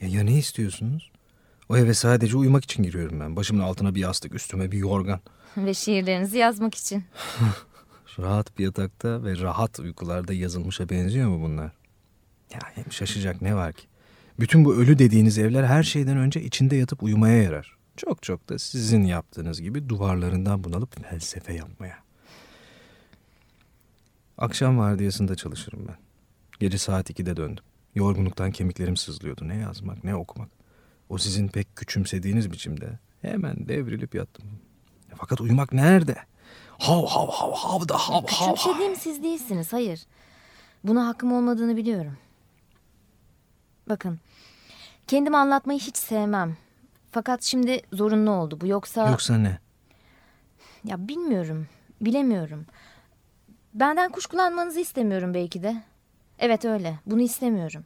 Ya, 0.00 0.08
ya 0.08 0.22
ne 0.22 0.38
istiyorsunuz? 0.38 1.10
O 1.70 1.76
eve 1.76 1.94
sadece 1.94 2.36
uyumak 2.36 2.64
için 2.64 2.82
giriyorum 2.82 3.20
ben. 3.20 3.36
Başımın 3.36 3.62
altına 3.62 3.94
bir 3.94 4.00
yastık, 4.00 4.34
üstüme 4.34 4.72
bir 4.72 4.78
yorgan. 4.78 5.20
Ve 5.56 5.74
şiirlerinizi 5.74 6.38
yazmak 6.38 6.74
için. 6.74 7.04
Rahat 8.18 8.58
bir 8.58 8.64
yatakta 8.64 9.24
ve 9.24 9.38
rahat 9.38 9.80
uykularda 9.80 10.32
yazılmışa 10.32 10.88
benziyor 10.88 11.28
mu 11.28 11.42
bunlar? 11.42 11.72
Ya 12.52 12.58
hem 12.74 12.92
şaşacak 12.92 13.42
ne 13.42 13.54
var 13.54 13.72
ki? 13.72 13.86
Bütün 14.40 14.64
bu 14.64 14.74
ölü 14.74 14.98
dediğiniz 14.98 15.38
evler 15.38 15.64
her 15.64 15.82
şeyden 15.82 16.16
önce 16.16 16.42
içinde 16.42 16.76
yatıp 16.76 17.02
uyumaya 17.02 17.42
yarar. 17.42 17.76
Çok 17.96 18.22
çok 18.22 18.48
da 18.48 18.58
sizin 18.58 19.02
yaptığınız 19.02 19.60
gibi 19.62 19.88
duvarlarından 19.88 20.64
bunalıp 20.64 21.04
felsefe 21.10 21.52
yapmaya. 21.52 21.98
Akşam 24.38 24.78
vardiyasında 24.78 25.34
çalışırım 25.34 25.88
ben. 25.88 25.96
Gece 26.60 26.78
saat 26.78 27.10
2'de 27.10 27.36
döndüm. 27.36 27.64
Yorgunluktan 27.94 28.50
kemiklerim 28.50 28.96
sızlıyordu. 28.96 29.48
Ne 29.48 29.56
yazmak 29.56 30.04
ne 30.04 30.14
okumak. 30.14 30.59
O 31.10 31.18
sizin 31.18 31.48
pek 31.48 31.76
küçümsediğiniz 31.76 32.52
biçimde 32.52 32.98
hemen 33.22 33.68
devrilip 33.68 34.14
yattım. 34.14 34.44
Fakat 35.16 35.40
uyumak 35.40 35.72
nerede? 35.72 36.16
Hav 36.78 37.06
hav 37.06 37.28
hav 37.28 37.52
hav 37.52 37.88
da 37.88 37.96
hav 37.98 38.26
hav 38.26 38.56
hav. 38.56 38.94
Siz 38.94 39.22
değilsiniz, 39.22 39.72
hayır. 39.72 40.06
Buna 40.84 41.06
hakkım 41.06 41.32
olmadığını 41.32 41.76
biliyorum. 41.76 42.16
Bakın, 43.88 44.18
kendimi 45.06 45.36
anlatmayı 45.36 45.80
hiç 45.80 45.96
sevmem. 45.96 46.56
Fakat 47.10 47.42
şimdi 47.42 47.82
zorunlu 47.92 48.30
oldu 48.30 48.60
bu. 48.60 48.66
Yoksa... 48.66 49.10
Yoksa 49.10 49.38
ne? 49.38 49.58
Ya 50.84 51.08
bilmiyorum, 51.08 51.66
bilemiyorum. 52.00 52.66
Benden 53.74 54.12
kuşkulanmanızı 54.12 54.80
istemiyorum 54.80 55.34
belki 55.34 55.62
de. 55.62 55.82
Evet 56.38 56.64
öyle, 56.64 56.98
bunu 57.06 57.22
istemiyorum. 57.22 57.84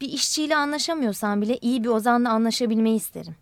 Bir 0.00 0.08
işçiyle 0.08 0.56
anlaşamıyorsam 0.56 1.42
bile 1.42 1.58
iyi 1.58 1.84
bir 1.84 1.88
ozanla 1.88 2.30
anlaşabilmeyi 2.30 2.96
isterim. 2.96 3.36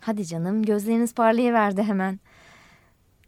Hadi 0.00 0.26
canım, 0.26 0.62
gözleriniz 0.62 1.14
parlayıverdi 1.14 1.82
hemen. 1.82 2.20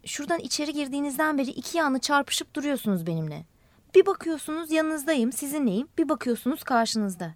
Şuradan 0.05 0.39
içeri 0.39 0.73
girdiğinizden 0.73 1.37
beri 1.37 1.49
iki 1.49 1.77
yanlı 1.77 1.99
çarpışıp 1.99 2.53
duruyorsunuz 2.53 3.07
benimle. 3.07 3.45
Bir 3.95 4.05
bakıyorsunuz 4.05 4.71
yanınızdayım, 4.71 5.31
sizinleyim. 5.31 5.87
Bir 5.97 6.09
bakıyorsunuz 6.09 6.63
karşınızda. 6.63 7.35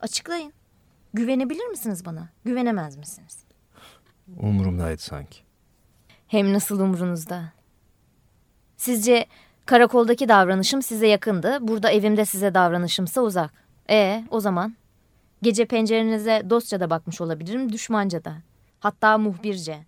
Açıklayın. 0.00 0.52
Güvenebilir 1.14 1.66
misiniz 1.66 2.04
bana? 2.04 2.28
Güvenemez 2.44 2.96
misiniz? 2.96 3.44
Umurumdaydı 4.38 5.02
sanki. 5.02 5.38
Hem 6.26 6.52
nasıl 6.52 6.80
umurunuzda? 6.80 7.52
Sizce 8.76 9.26
karakoldaki 9.66 10.28
davranışım 10.28 10.82
size 10.82 11.06
yakındı. 11.06 11.58
Burada 11.60 11.90
evimde 11.90 12.24
size 12.24 12.54
davranışımsa 12.54 13.20
uzak. 13.20 13.69
E 13.90 14.24
o 14.30 14.40
zaman? 14.40 14.74
Gece 15.42 15.64
pencerenize 15.66 16.42
dostça 16.50 16.80
da 16.80 16.90
bakmış 16.90 17.20
olabilirim, 17.20 17.72
düşmanca 17.72 18.24
da. 18.24 18.34
Hatta 18.80 19.18
muhbirce. 19.18 19.78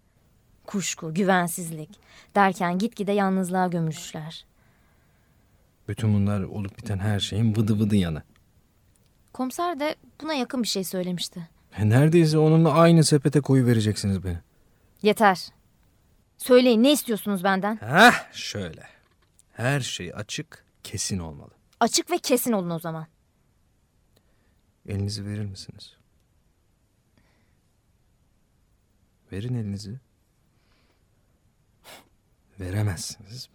Kuşku, 0.66 1.14
güvensizlik 1.14 1.90
derken 2.34 2.78
gitgide 2.78 3.12
yalnızlığa 3.12 3.66
gömülüşler. 3.66 4.44
Bütün 5.88 6.14
bunlar 6.14 6.42
olup 6.42 6.78
biten 6.78 6.98
her 6.98 7.20
şeyin 7.20 7.56
vıdı 7.56 7.78
vıdı 7.80 7.96
yanı. 7.96 8.22
Komiser 9.32 9.80
de 9.80 9.94
buna 10.22 10.34
yakın 10.34 10.62
bir 10.62 10.68
şey 10.68 10.84
söylemişti. 10.84 11.48
E, 11.76 11.88
Neredeyse 11.88 12.38
onunla 12.38 12.72
aynı 12.72 13.04
sepete 13.04 13.40
koyu 13.40 13.66
vereceksiniz 13.66 14.24
beni. 14.24 14.38
Yeter. 15.02 15.48
Söyleyin 16.38 16.82
ne 16.82 16.92
istiyorsunuz 16.92 17.44
benden? 17.44 17.76
Heh 17.76 18.32
şöyle. 18.32 18.82
Her 19.52 19.80
şey 19.80 20.12
açık, 20.14 20.64
kesin 20.84 21.18
olmalı. 21.18 21.50
Açık 21.80 22.10
ve 22.10 22.18
kesin 22.18 22.52
olun 22.52 22.70
o 22.70 22.78
zaman. 22.78 23.06
Elinizi 24.86 25.26
verir 25.26 25.44
misiniz? 25.44 25.96
Verin 29.32 29.54
elinizi. 29.54 30.00
Veremezsiniz. 32.60 33.48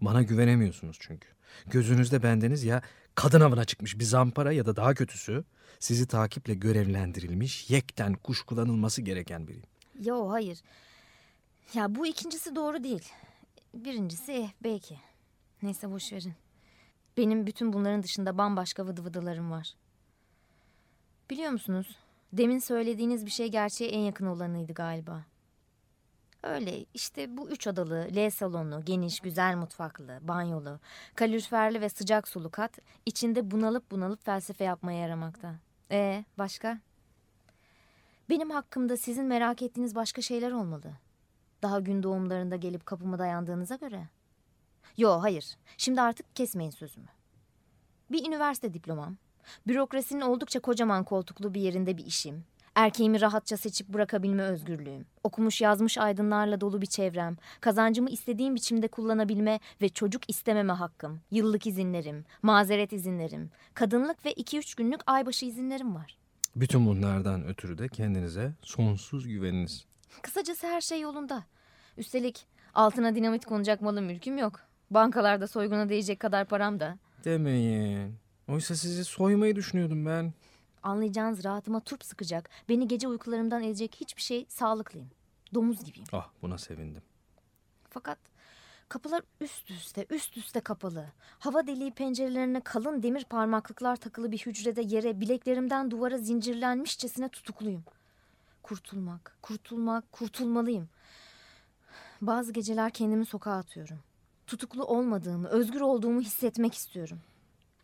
Bana 0.00 0.22
güvenemiyorsunuz 0.22 0.96
çünkü. 1.00 1.28
Gözünüzde 1.66 2.22
bendeniz 2.22 2.64
ya 2.64 2.82
kadın 3.14 3.40
avına 3.40 3.64
çıkmış 3.64 3.98
bir 3.98 4.04
zampara 4.04 4.52
ya 4.52 4.66
da 4.66 4.76
daha 4.76 4.94
kötüsü 4.94 5.44
sizi 5.78 6.06
takiple 6.06 6.54
görevlendirilmiş 6.54 7.70
yekten 7.70 8.14
kuşkulanılması 8.14 9.02
gereken 9.02 9.48
biriyim. 9.48 9.66
Yo 10.00 10.30
hayır. 10.30 10.58
Ya 11.74 11.94
bu 11.94 12.06
ikincisi 12.06 12.56
doğru 12.56 12.84
değil. 12.84 13.08
Birincisi 13.74 14.32
eh, 14.32 14.50
belki. 14.64 14.98
Neyse 15.62 15.90
boş 15.90 16.12
verin. 16.12 16.34
Benim 17.16 17.46
bütün 17.46 17.72
bunların 17.72 18.02
dışında 18.02 18.38
bambaşka 18.38 18.86
vıdı 18.86 19.04
vıdılarım 19.04 19.50
var. 19.50 19.74
Biliyor 21.30 21.50
musunuz? 21.50 21.96
Demin 22.32 22.58
söylediğiniz 22.58 23.26
bir 23.26 23.30
şey 23.30 23.48
gerçeğe 23.48 23.90
en 23.90 24.00
yakın 24.00 24.26
olanıydı 24.26 24.72
galiba. 24.72 25.24
Öyle 26.42 26.84
işte 26.94 27.36
bu 27.36 27.50
üç 27.50 27.66
odalı, 27.66 28.08
L 28.16 28.30
salonlu, 28.30 28.84
geniş, 28.84 29.20
güzel 29.20 29.56
mutfaklı, 29.56 30.18
banyolu, 30.22 30.80
kaloriferli 31.14 31.80
ve 31.80 31.88
sıcak 31.88 32.28
sulu 32.28 32.50
kat 32.50 32.78
içinde 33.06 33.50
bunalıp 33.50 33.90
bunalıp 33.90 34.24
felsefe 34.24 34.64
yapmaya 34.64 35.00
yaramakta. 35.00 35.54
E 35.90 36.24
başka? 36.38 36.78
Benim 38.30 38.50
hakkımda 38.50 38.96
sizin 38.96 39.24
merak 39.24 39.62
ettiğiniz 39.62 39.94
başka 39.94 40.22
şeyler 40.22 40.52
olmalı. 40.52 40.92
Daha 41.62 41.80
gün 41.80 42.02
doğumlarında 42.02 42.56
gelip 42.56 42.86
kapıma 42.86 43.18
dayandığınıza 43.18 43.74
göre. 43.76 44.08
Yo 44.96 45.22
hayır. 45.22 45.56
Şimdi 45.76 46.00
artık 46.00 46.36
kesmeyin 46.36 46.70
sözümü. 46.70 47.08
Bir 48.10 48.26
üniversite 48.26 48.74
diplomam. 48.74 49.16
Bürokrasinin 49.66 50.20
oldukça 50.20 50.60
kocaman 50.60 51.04
koltuklu 51.04 51.54
bir 51.54 51.60
yerinde 51.60 51.96
bir 51.96 52.06
işim. 52.06 52.44
Erkeğimi 52.74 53.20
rahatça 53.20 53.56
seçip 53.56 53.88
bırakabilme 53.88 54.42
özgürlüğüm. 54.42 55.06
Okumuş 55.24 55.60
yazmış 55.60 55.98
aydınlarla 55.98 56.60
dolu 56.60 56.80
bir 56.80 56.86
çevrem. 56.86 57.36
Kazancımı 57.60 58.10
istediğim 58.10 58.54
biçimde 58.54 58.88
kullanabilme 58.88 59.60
ve 59.82 59.88
çocuk 59.88 60.30
istememe 60.30 60.72
hakkım. 60.72 61.20
Yıllık 61.30 61.66
izinlerim, 61.66 62.24
mazeret 62.42 62.92
izinlerim. 62.92 63.50
Kadınlık 63.74 64.24
ve 64.24 64.32
2-3 64.32 64.76
günlük 64.76 65.00
aybaşı 65.06 65.46
izinlerim 65.46 65.94
var. 65.94 66.16
Bütün 66.56 66.86
bunlardan 66.86 67.46
ötürü 67.46 67.78
de 67.78 67.88
kendinize 67.88 68.52
sonsuz 68.62 69.28
güveniniz. 69.28 69.84
Kısacası 70.22 70.66
her 70.66 70.80
şey 70.80 71.00
yolunda. 71.00 71.44
Üstelik 71.96 72.46
altına 72.74 73.14
dinamit 73.14 73.44
konacak 73.46 73.80
malım 73.80 74.04
mülküm 74.04 74.38
yok. 74.38 74.60
Bankalarda 74.90 75.46
soyguna 75.46 75.88
değecek 75.88 76.20
kadar 76.20 76.44
param 76.44 76.80
da. 76.80 76.98
Demeyin. 77.24 78.14
Oysa 78.48 78.74
sizi 78.74 79.04
soymayı 79.04 79.56
düşünüyordum 79.56 80.06
ben. 80.06 80.32
Anlayacağınız 80.82 81.44
rahatıma 81.44 81.80
turp 81.80 82.04
sıkacak, 82.04 82.50
beni 82.68 82.88
gece 82.88 83.08
uykularımdan 83.08 83.62
edecek 83.62 83.96
hiçbir 84.00 84.22
şey 84.22 84.46
sağlıklıyım. 84.48 85.10
Domuz 85.54 85.84
gibiyim. 85.84 86.08
Ah 86.12 86.28
buna 86.42 86.58
sevindim. 86.58 87.02
Fakat 87.90 88.18
kapılar 88.88 89.22
üst 89.40 89.70
üste, 89.70 90.06
üst 90.10 90.36
üste 90.36 90.60
kapalı. 90.60 91.06
Hava 91.38 91.66
deliği 91.66 91.90
pencerelerine 91.90 92.60
kalın 92.60 93.02
demir 93.02 93.24
parmaklıklar 93.24 93.96
takılı 93.96 94.32
bir 94.32 94.38
hücrede 94.38 94.82
yere 94.82 95.20
bileklerimden 95.20 95.90
duvara 95.90 96.18
zincirlenmişçesine 96.18 97.28
tutukluyum. 97.28 97.84
Kurtulmak, 98.62 99.36
kurtulmak, 99.42 100.12
kurtulmalıyım. 100.12 100.88
Bazı 102.20 102.52
geceler 102.52 102.90
kendimi 102.90 103.26
sokağa 103.26 103.56
atıyorum. 103.56 103.98
Tutuklu 104.46 104.84
olmadığımı, 104.84 105.48
özgür 105.48 105.80
olduğumu 105.80 106.20
hissetmek 106.20 106.74
istiyorum. 106.74 107.18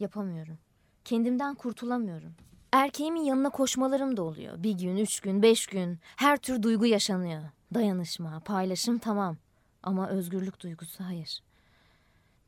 Yapamıyorum. 0.03 0.59
Kendimden 1.05 1.55
kurtulamıyorum. 1.55 2.35
Erkeğimin 2.73 3.21
yanına 3.21 3.51
koşmalarım 3.51 4.17
da 4.17 4.23
oluyor. 4.23 4.63
Bir 4.63 4.73
gün, 4.73 4.97
üç 4.97 5.21
gün, 5.21 5.43
beş 5.43 5.67
gün. 5.67 5.99
Her 6.17 6.37
tür 6.37 6.63
duygu 6.63 6.87
yaşanıyor. 6.87 7.43
Dayanışma, 7.75 8.41
paylaşım 8.41 8.99
tamam. 8.99 9.37
Ama 9.83 10.09
özgürlük 10.09 10.61
duygusu 10.61 11.05
hayır. 11.05 11.43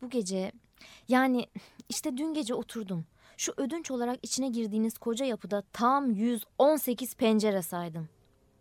Bu 0.03 0.11
gece, 0.11 0.53
yani 1.09 1.47
işte 1.89 2.17
dün 2.17 2.35
gece 2.35 2.55
oturdum. 2.55 3.07
Şu 3.37 3.55
ödünç 3.57 3.91
olarak 3.91 4.19
içine 4.23 4.49
girdiğiniz 4.49 4.99
koca 4.99 5.27
yapıda 5.27 5.63
tam 5.73 6.11
118 6.11 7.15
pencere 7.15 7.63
saydım. 7.63 8.09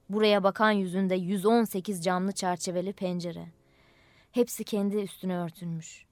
Buraya 0.09 0.43
bakan 0.43 0.71
yüzünde 0.71 1.15
118 1.15 2.03
camlı 2.03 2.31
çerçeveli 2.31 2.93
pencere. 2.93 3.47
Hepsi 4.31 4.63
kendi 4.63 4.97
üstüne 4.97 5.37
örtülmüş. 5.37 6.05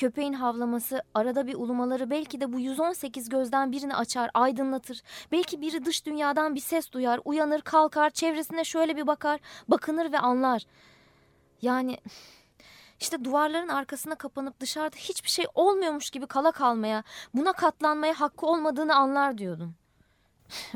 Köpeğin 0.00 0.32
havlaması, 0.32 1.02
arada 1.14 1.46
bir 1.46 1.54
ulumaları 1.54 2.10
belki 2.10 2.40
de 2.40 2.52
bu 2.52 2.60
118 2.60 3.28
gözden 3.28 3.72
birini 3.72 3.96
açar, 3.96 4.30
aydınlatır. 4.34 5.02
Belki 5.32 5.60
biri 5.60 5.84
dış 5.84 6.06
dünyadan 6.06 6.54
bir 6.54 6.60
ses 6.60 6.92
duyar, 6.92 7.20
uyanır, 7.24 7.60
kalkar, 7.60 8.10
çevresine 8.10 8.64
şöyle 8.64 8.96
bir 8.96 9.06
bakar, 9.06 9.40
bakınır 9.68 10.12
ve 10.12 10.18
anlar. 10.18 10.62
Yani 11.62 11.98
işte 13.00 13.24
duvarların 13.24 13.68
arkasına 13.68 14.14
kapanıp 14.14 14.60
dışarıda 14.60 14.96
hiçbir 14.96 15.30
şey 15.30 15.44
olmuyormuş 15.54 16.10
gibi 16.10 16.26
kala 16.26 16.52
kalmaya, 16.52 17.02
buna 17.34 17.52
katlanmaya 17.52 18.20
hakkı 18.20 18.46
olmadığını 18.46 18.94
anlar 18.94 19.38
diyordum. 19.38 19.74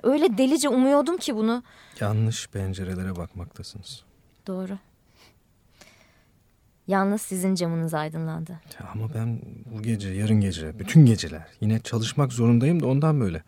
Öyle 0.02 0.38
delice 0.38 0.68
umuyordum 0.68 1.16
ki 1.16 1.36
bunu. 1.36 1.62
Yanlış 2.00 2.48
pencerelere 2.48 3.16
bakmaktasınız. 3.16 4.04
Doğru. 4.46 4.78
Yalnız 6.86 7.22
sizin 7.22 7.54
camınız 7.54 7.94
aydınlandı. 7.94 8.52
Ya 8.52 8.88
Ama 8.92 9.14
ben 9.14 9.40
bu 9.74 9.82
gece, 9.82 10.08
yarın 10.08 10.40
gece, 10.40 10.78
bütün 10.78 11.06
geceler 11.06 11.46
yine 11.60 11.80
çalışmak 11.80 12.32
zorundayım 12.32 12.82
da 12.82 12.86
ondan 12.86 13.20
böyle. 13.20 13.42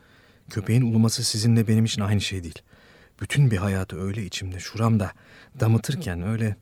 Köpeğin 0.50 0.82
uluması 0.82 1.24
sizinle 1.24 1.68
benim 1.68 1.84
için 1.84 2.02
aynı 2.02 2.20
şey 2.20 2.42
değil. 2.42 2.62
Bütün 3.20 3.50
bir 3.50 3.56
hayatı 3.56 4.00
öyle 4.00 4.24
içimde, 4.24 4.60
şuramda 4.60 5.12
damıtırken 5.60 6.22
öyle 6.22 6.56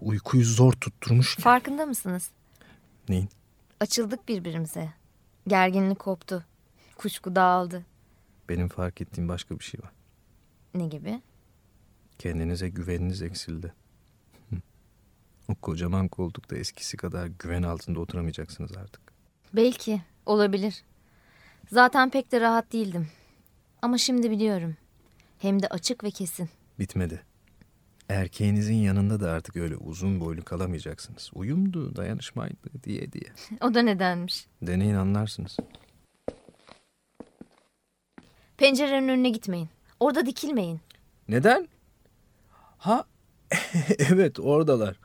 uykuyu 0.00 0.44
zor 0.44 0.72
tutturmuş. 0.72 1.36
Farkında 1.36 1.86
mısınız? 1.86 2.30
Neyin? 3.08 3.28
Açıldık 3.80 4.28
birbirimize. 4.28 4.88
Gerginlik 5.48 5.98
koptu. 5.98 6.44
Kuşku 6.96 7.36
dağıldı. 7.36 7.86
Benim 8.48 8.68
fark 8.68 9.00
ettiğim 9.00 9.28
başka 9.28 9.58
bir 9.58 9.64
şey 9.64 9.80
var. 9.80 9.90
Ne 10.74 10.86
gibi? 10.86 11.20
Kendinize 12.18 12.68
güveniniz 12.68 13.22
eksildi. 13.22 13.72
O 15.48 15.54
kocaman 15.54 16.08
koltukta 16.08 16.56
eskisi 16.56 16.96
kadar 16.96 17.26
güven 17.26 17.62
altında 17.62 18.00
oturamayacaksınız 18.00 18.76
artık. 18.76 19.00
Belki. 19.54 20.02
Olabilir. 20.26 20.82
Zaten 21.70 22.10
pek 22.10 22.32
de 22.32 22.40
rahat 22.40 22.72
değildim. 22.72 23.08
Ama 23.82 23.98
şimdi 23.98 24.30
biliyorum. 24.30 24.76
Hem 25.38 25.62
de 25.62 25.68
açık 25.68 26.04
ve 26.04 26.10
kesin. 26.10 26.48
Bitmedi. 26.78 27.22
Erkeğinizin 28.08 28.74
yanında 28.74 29.20
da 29.20 29.30
artık 29.30 29.56
öyle 29.56 29.76
uzun 29.76 30.20
boylu 30.20 30.44
kalamayacaksınız. 30.44 31.30
Uyumdu, 31.34 31.96
dayanışmaydı 31.96 32.82
diye 32.84 33.12
diye. 33.12 33.32
O 33.60 33.74
da 33.74 33.82
nedenmiş. 33.82 34.46
Deneyin 34.62 34.94
anlarsınız. 34.94 35.56
Pencerenin 38.56 39.08
önüne 39.08 39.30
gitmeyin. 39.30 39.68
Orada 40.00 40.26
dikilmeyin. 40.26 40.80
Neden? 41.28 41.68
Ha 42.78 43.04
evet 43.98 44.40
oradalar. 44.40 44.96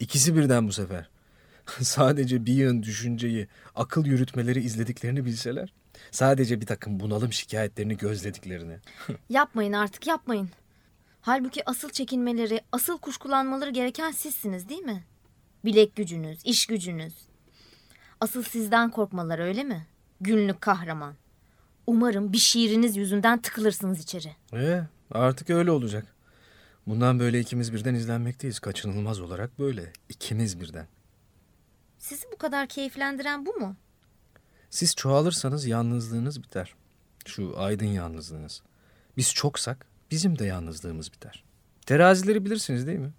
İkisi 0.00 0.36
birden 0.36 0.68
bu 0.68 0.72
sefer. 0.72 1.08
Sadece 1.80 2.46
bir 2.46 2.52
yığın 2.52 2.82
düşünceyi, 2.82 3.48
akıl 3.74 4.06
yürütmeleri 4.06 4.60
izlediklerini 4.60 5.24
bilseler. 5.24 5.72
Sadece 6.10 6.60
bir 6.60 6.66
takım 6.66 7.00
bunalım 7.00 7.32
şikayetlerini 7.32 7.96
gözlediklerini. 7.96 8.76
Yapmayın 9.28 9.72
artık 9.72 10.06
yapmayın. 10.06 10.50
Halbuki 11.20 11.70
asıl 11.70 11.90
çekinmeleri, 11.90 12.60
asıl 12.72 12.98
kuşkulanmaları 12.98 13.70
gereken 13.70 14.10
sizsiniz 14.10 14.68
değil 14.68 14.82
mi? 14.82 15.04
Bilek 15.64 15.96
gücünüz, 15.96 16.44
iş 16.44 16.66
gücünüz. 16.66 17.14
Asıl 18.20 18.42
sizden 18.42 18.90
korkmaları 18.90 19.42
öyle 19.42 19.64
mi? 19.64 19.86
Günlük 20.20 20.60
kahraman. 20.60 21.14
Umarım 21.86 22.32
bir 22.32 22.38
şiiriniz 22.38 22.96
yüzünden 22.96 23.42
tıkılırsınız 23.42 24.00
içeri. 24.00 24.32
Ee, 24.52 24.82
artık 25.10 25.50
öyle 25.50 25.70
olacak. 25.70 26.06
Bundan 26.88 27.18
böyle 27.18 27.40
ikimiz 27.40 27.72
birden 27.72 27.94
izlenmekteyiz. 27.94 28.58
Kaçınılmaz 28.58 29.20
olarak 29.20 29.58
böyle. 29.58 29.92
İkimiz 30.08 30.60
birden. 30.60 30.88
Sizi 31.98 32.26
bu 32.32 32.36
kadar 32.36 32.66
keyiflendiren 32.66 33.46
bu 33.46 33.52
mu? 33.54 33.76
Siz 34.70 34.96
çoğalırsanız 34.96 35.66
yalnızlığınız 35.66 36.42
biter. 36.42 36.74
Şu 37.26 37.54
aydın 37.58 37.86
yalnızlığınız. 37.86 38.62
Biz 39.16 39.34
çoksak 39.34 39.86
bizim 40.10 40.38
de 40.38 40.44
yalnızlığımız 40.44 41.12
biter. 41.12 41.44
Terazileri 41.86 42.44
bilirsiniz 42.44 42.86
değil 42.86 42.98
mi? 42.98 43.12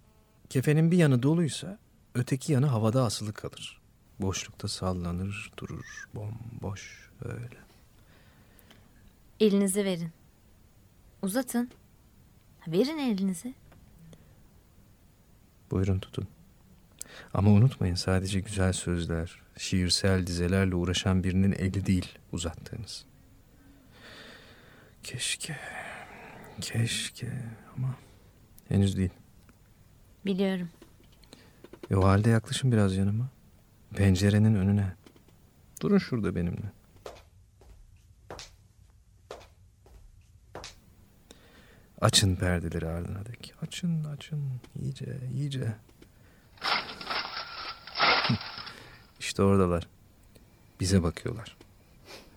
Kefenin 0.48 0.90
bir 0.90 0.96
yanı 0.96 1.22
doluysa 1.22 1.78
öteki 2.14 2.52
yanı 2.52 2.66
havada 2.66 3.04
asılı 3.04 3.32
kalır. 3.32 3.80
Boşlukta 4.20 4.68
sallanır 4.68 5.52
durur 5.56 6.08
bomboş 6.14 7.10
öyle. 7.24 7.56
Elinizi 9.40 9.84
verin. 9.84 10.10
Uzatın. 11.22 11.70
Verin 12.68 12.98
elinizi. 12.98 13.54
Buyurun 15.70 15.98
tutun. 15.98 16.28
Ama 17.34 17.50
unutmayın 17.50 17.94
sadece 17.94 18.40
güzel 18.40 18.72
sözler, 18.72 19.38
şiirsel 19.58 20.26
dizelerle 20.26 20.74
uğraşan 20.74 21.24
birinin 21.24 21.52
eli 21.52 21.86
değil 21.86 22.18
uzattığınız. 22.32 23.04
Keşke, 25.02 25.56
keşke 26.60 27.32
ama 27.76 27.94
henüz 28.68 28.96
değil. 28.96 29.10
Biliyorum. 30.26 30.68
E 31.90 31.96
o 31.96 32.04
halde 32.04 32.30
yaklaşın 32.30 32.72
biraz 32.72 32.96
yanıma. 32.96 33.28
Pencerenin 33.94 34.54
önüne. 34.54 34.92
Durun 35.82 35.98
şurada 35.98 36.34
benimle. 36.34 36.72
Açın 42.00 42.36
perdeleri 42.36 42.88
ardına 42.88 43.26
dek. 43.26 43.54
Açın, 43.62 44.04
açın. 44.04 44.42
İyice, 44.82 45.16
iyice. 45.34 45.74
işte 49.20 49.42
oradalar. 49.42 49.88
Bize 50.80 51.02
bakıyorlar. 51.02 51.56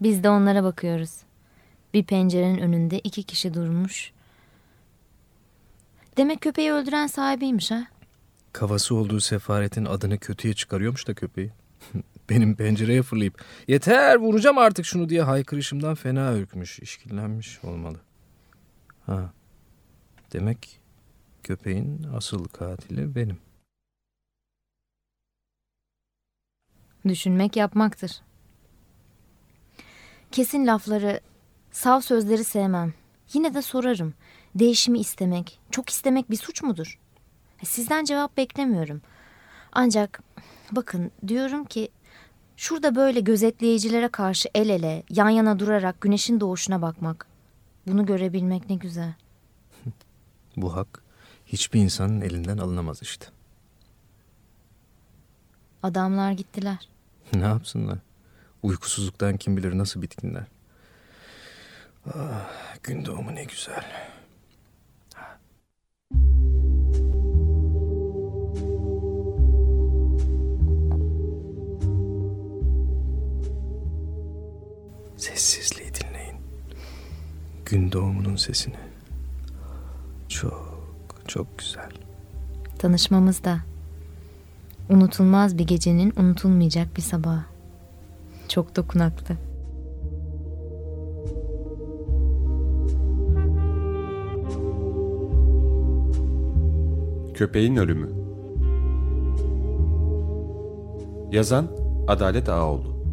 Biz 0.02 0.24
de 0.24 0.30
onlara 0.30 0.64
bakıyoruz. 0.64 1.12
Bir 1.94 2.04
pencerenin 2.04 2.58
önünde 2.58 3.00
iki 3.00 3.24
kişi 3.24 3.54
durmuş. 3.54 4.12
Demek 6.18 6.42
köpeği 6.42 6.72
öldüren 6.72 7.08
sahibiymiş 7.08 7.72
ha? 7.72 7.88
Kavası 8.54 8.96
olduğu 8.96 9.20
sefaretin 9.20 9.86
adını 9.86 10.20
kötüye 10.20 10.54
çıkarıyormuş 10.54 11.08
da 11.08 11.14
köpeği. 11.14 11.52
Benim 12.30 12.56
pencereye 12.56 13.02
fırlayıp 13.02 13.44
yeter 13.68 14.16
vuracağım 14.16 14.58
artık 14.58 14.86
şunu 14.86 15.10
diye 15.10 15.22
haykırışımdan 15.22 15.96
fena 15.96 16.34
ürkmüş, 16.34 16.80
işkillenmiş 16.80 17.60
olmalı. 17.64 17.98
Ha. 19.06 19.34
Demek 20.34 20.80
köpeğin 21.44 22.04
asıl 22.16 22.46
katili 22.46 23.16
benim. 23.16 23.38
Düşünmek 27.08 27.56
yapmaktır. 27.56 28.22
Kesin 30.32 30.68
lafları, 30.68 31.20
sav 31.72 32.02
sözleri 32.02 32.44
sevmem. 32.44 32.94
Yine 33.34 33.54
de 33.54 33.62
sorarım. 33.62 34.14
Değişimi 34.56 35.00
istemek, 35.00 35.60
çok 35.72 35.90
istemek 35.90 36.32
bir 36.32 36.36
suç 36.36 36.64
mudur? 36.64 37.00
Sizden 37.64 38.06
cevap 38.06 38.38
beklemiyorum. 38.38 39.02
Ancak 39.72 40.24
bakın 40.72 41.12
diyorum 41.28 41.66
ki 41.66 41.90
şurada 42.58 42.96
böyle 42.96 43.20
gözetleyicilere 43.20 44.08
karşı 44.08 44.50
el 44.56 44.70
ele, 44.70 45.04
yan 45.10 45.30
yana 45.30 45.60
durarak 45.60 46.02
güneşin 46.02 46.40
doğuşuna 46.40 46.82
bakmak. 46.82 47.28
Bunu 47.88 48.06
görebilmek 48.06 48.70
ne 48.70 48.76
güzel. 48.76 49.14
Bu 50.58 50.76
hak 50.76 51.04
hiçbir 51.46 51.82
insanın 51.82 52.22
elinden 52.22 52.58
alınamaz 52.58 53.02
işte. 53.02 53.26
Adamlar 55.84 56.32
gittiler. 56.32 56.90
Ne 57.34 57.46
yapsınlar? 57.46 57.98
Uykusuzluktan 58.64 59.38
kim 59.38 59.58
bilir 59.58 59.78
nasıl 59.78 60.02
bitkinler. 60.02 60.44
Ah, 62.06 62.50
gün 62.84 63.06
doğumu 63.06 63.36
ne 63.36 63.44
güzel. 63.44 63.86
Sessizliği 75.18 75.92
dinleyin. 75.94 76.36
Gün 77.66 77.92
doğumunun 77.92 78.36
sesini. 78.36 78.93
Çok, 80.34 80.86
çok 81.28 81.60
güzel. 81.60 81.90
Tanışmamız 82.80 83.44
da 83.44 83.58
unutulmaz 84.90 85.58
bir 85.58 85.68
gecenin 85.68 86.14
unutulmayacak 86.18 86.98
bir 86.98 87.02
sabahı. 87.02 87.44
Çok 88.48 88.76
dokunaklı. 88.76 89.36
Köpeğin 97.34 97.76
Ölümü 97.76 98.10
Yazan 101.32 101.68
Adalet 102.08 102.50
Ağoğlu 102.50 103.04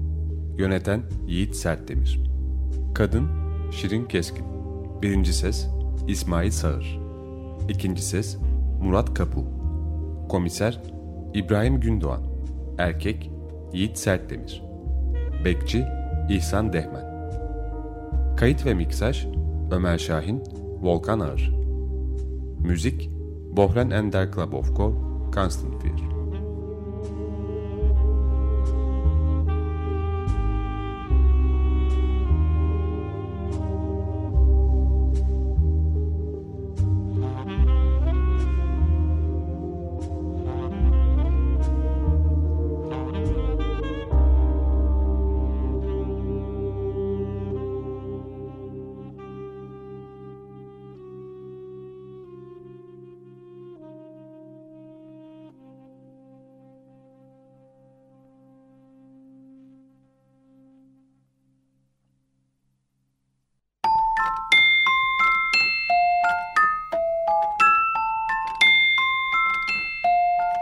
Yöneten 0.59 1.02
Yiğit 1.26 1.56
Sertdemir 1.56 2.20
Kadın 2.94 3.28
Şirin 3.72 4.04
Keskin 4.04 4.44
Birinci 5.02 5.33
ses 5.33 5.68
İsmail 6.09 6.50
Sağır 6.50 6.99
İkinci 7.70 8.02
ses 8.02 8.37
Murat 8.83 9.14
Kapu 9.14 9.44
Komiser 10.28 10.80
İbrahim 11.35 11.80
Gündoğan. 11.80 12.20
Erkek 12.78 13.30
Yiğit 13.72 13.98
Sertdemir. 13.98 14.62
Bekçi 15.44 15.87
İhsan 16.30 16.72
Dehmen. 16.72 17.30
Kayıt 18.37 18.66
ve 18.66 18.74
miksaj 18.74 19.26
Ömer 19.70 19.98
Şahin 19.98 20.42
Volkan 20.83 21.20
Ağır. 21.20 21.54
Müzik 22.59 23.11
Bohren 23.56 23.90
Ender 23.90 24.33
Klabovko 24.33 24.94
Constant 25.35 25.85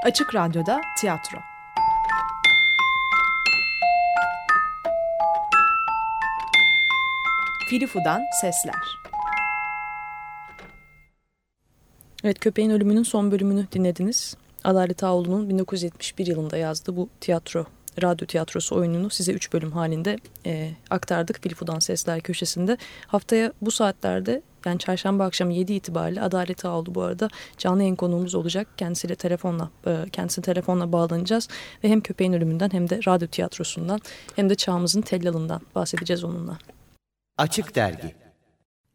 Açık 0.09 0.35
Radyo'da 0.35 0.81
tiyatro. 0.97 1.38
Filifu'dan 7.71 8.23
sesler. 8.40 8.75
Evet 12.25 12.40
Köpeğin 12.40 12.71
Ölümü'nün 12.71 13.03
son 13.03 13.33
bölümünü 13.33 13.66
dinlediniz. 13.73 14.37
Adalet 14.64 15.05
Ağoğlu'nun 15.05 15.49
1971 15.49 16.27
yılında 16.27 16.57
yazdığı 16.57 16.97
bu 16.97 17.09
tiyatro, 17.21 17.66
radyo 18.03 18.27
tiyatrosu 18.27 18.77
oyununu 18.77 19.11
size 19.11 19.33
3 19.33 19.53
bölüm 19.53 19.73
halinde 19.73 20.18
e, 20.47 20.71
aktardık 20.90 21.42
Filifu'dan 21.42 21.79
Sesler 21.79 22.21
köşesinde. 22.21 22.77
Haftaya 23.07 23.53
bu 23.62 23.71
saatlerde 23.71 24.42
yani 24.68 24.78
çarşamba 24.78 25.24
akşamı 25.24 25.52
7 25.52 25.72
itibariyle 25.72 26.22
Adalet 26.22 26.64
Ağoğlu 26.64 26.94
bu 26.94 27.02
arada. 27.02 27.28
Canlı 27.59 27.83
yayın 27.83 27.96
konuğumuz 27.96 28.35
olacak. 28.35 28.68
Kendisiyle 28.76 29.14
telefonla, 29.14 29.70
e, 29.87 30.04
kendisine 30.12 30.42
telefonla 30.44 30.92
bağlanacağız. 30.92 31.48
Ve 31.85 31.88
hem 31.88 32.00
Köpeğin 32.00 32.33
Ölümünden 32.33 32.70
hem 32.72 32.90
de 32.90 33.00
radyo 33.07 33.28
tiyatrosundan 33.28 34.00
hem 34.37 34.50
de 34.50 34.54
çağımızın 34.54 35.00
tellalından 35.00 35.61
bahsedeceğiz 35.74 36.24
onunla. 36.24 36.59
Açık 37.38 37.74
Dergi. 37.74 38.14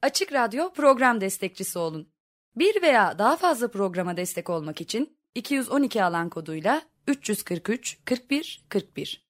Açık 0.01 0.33
Radyo 0.33 0.73
program 0.73 1.21
destekçisi 1.21 1.79
olun. 1.79 2.07
Bir 2.55 2.81
veya 2.81 3.19
daha 3.19 3.38
fazla 3.38 3.67
programa 3.67 4.17
destek 4.17 4.49
olmak 4.49 4.81
için 4.81 5.17
212 5.36 6.03
alan 6.03 6.29
koduyla 6.29 6.81
343 7.07 7.97
41 8.05 8.65
41 8.69 9.22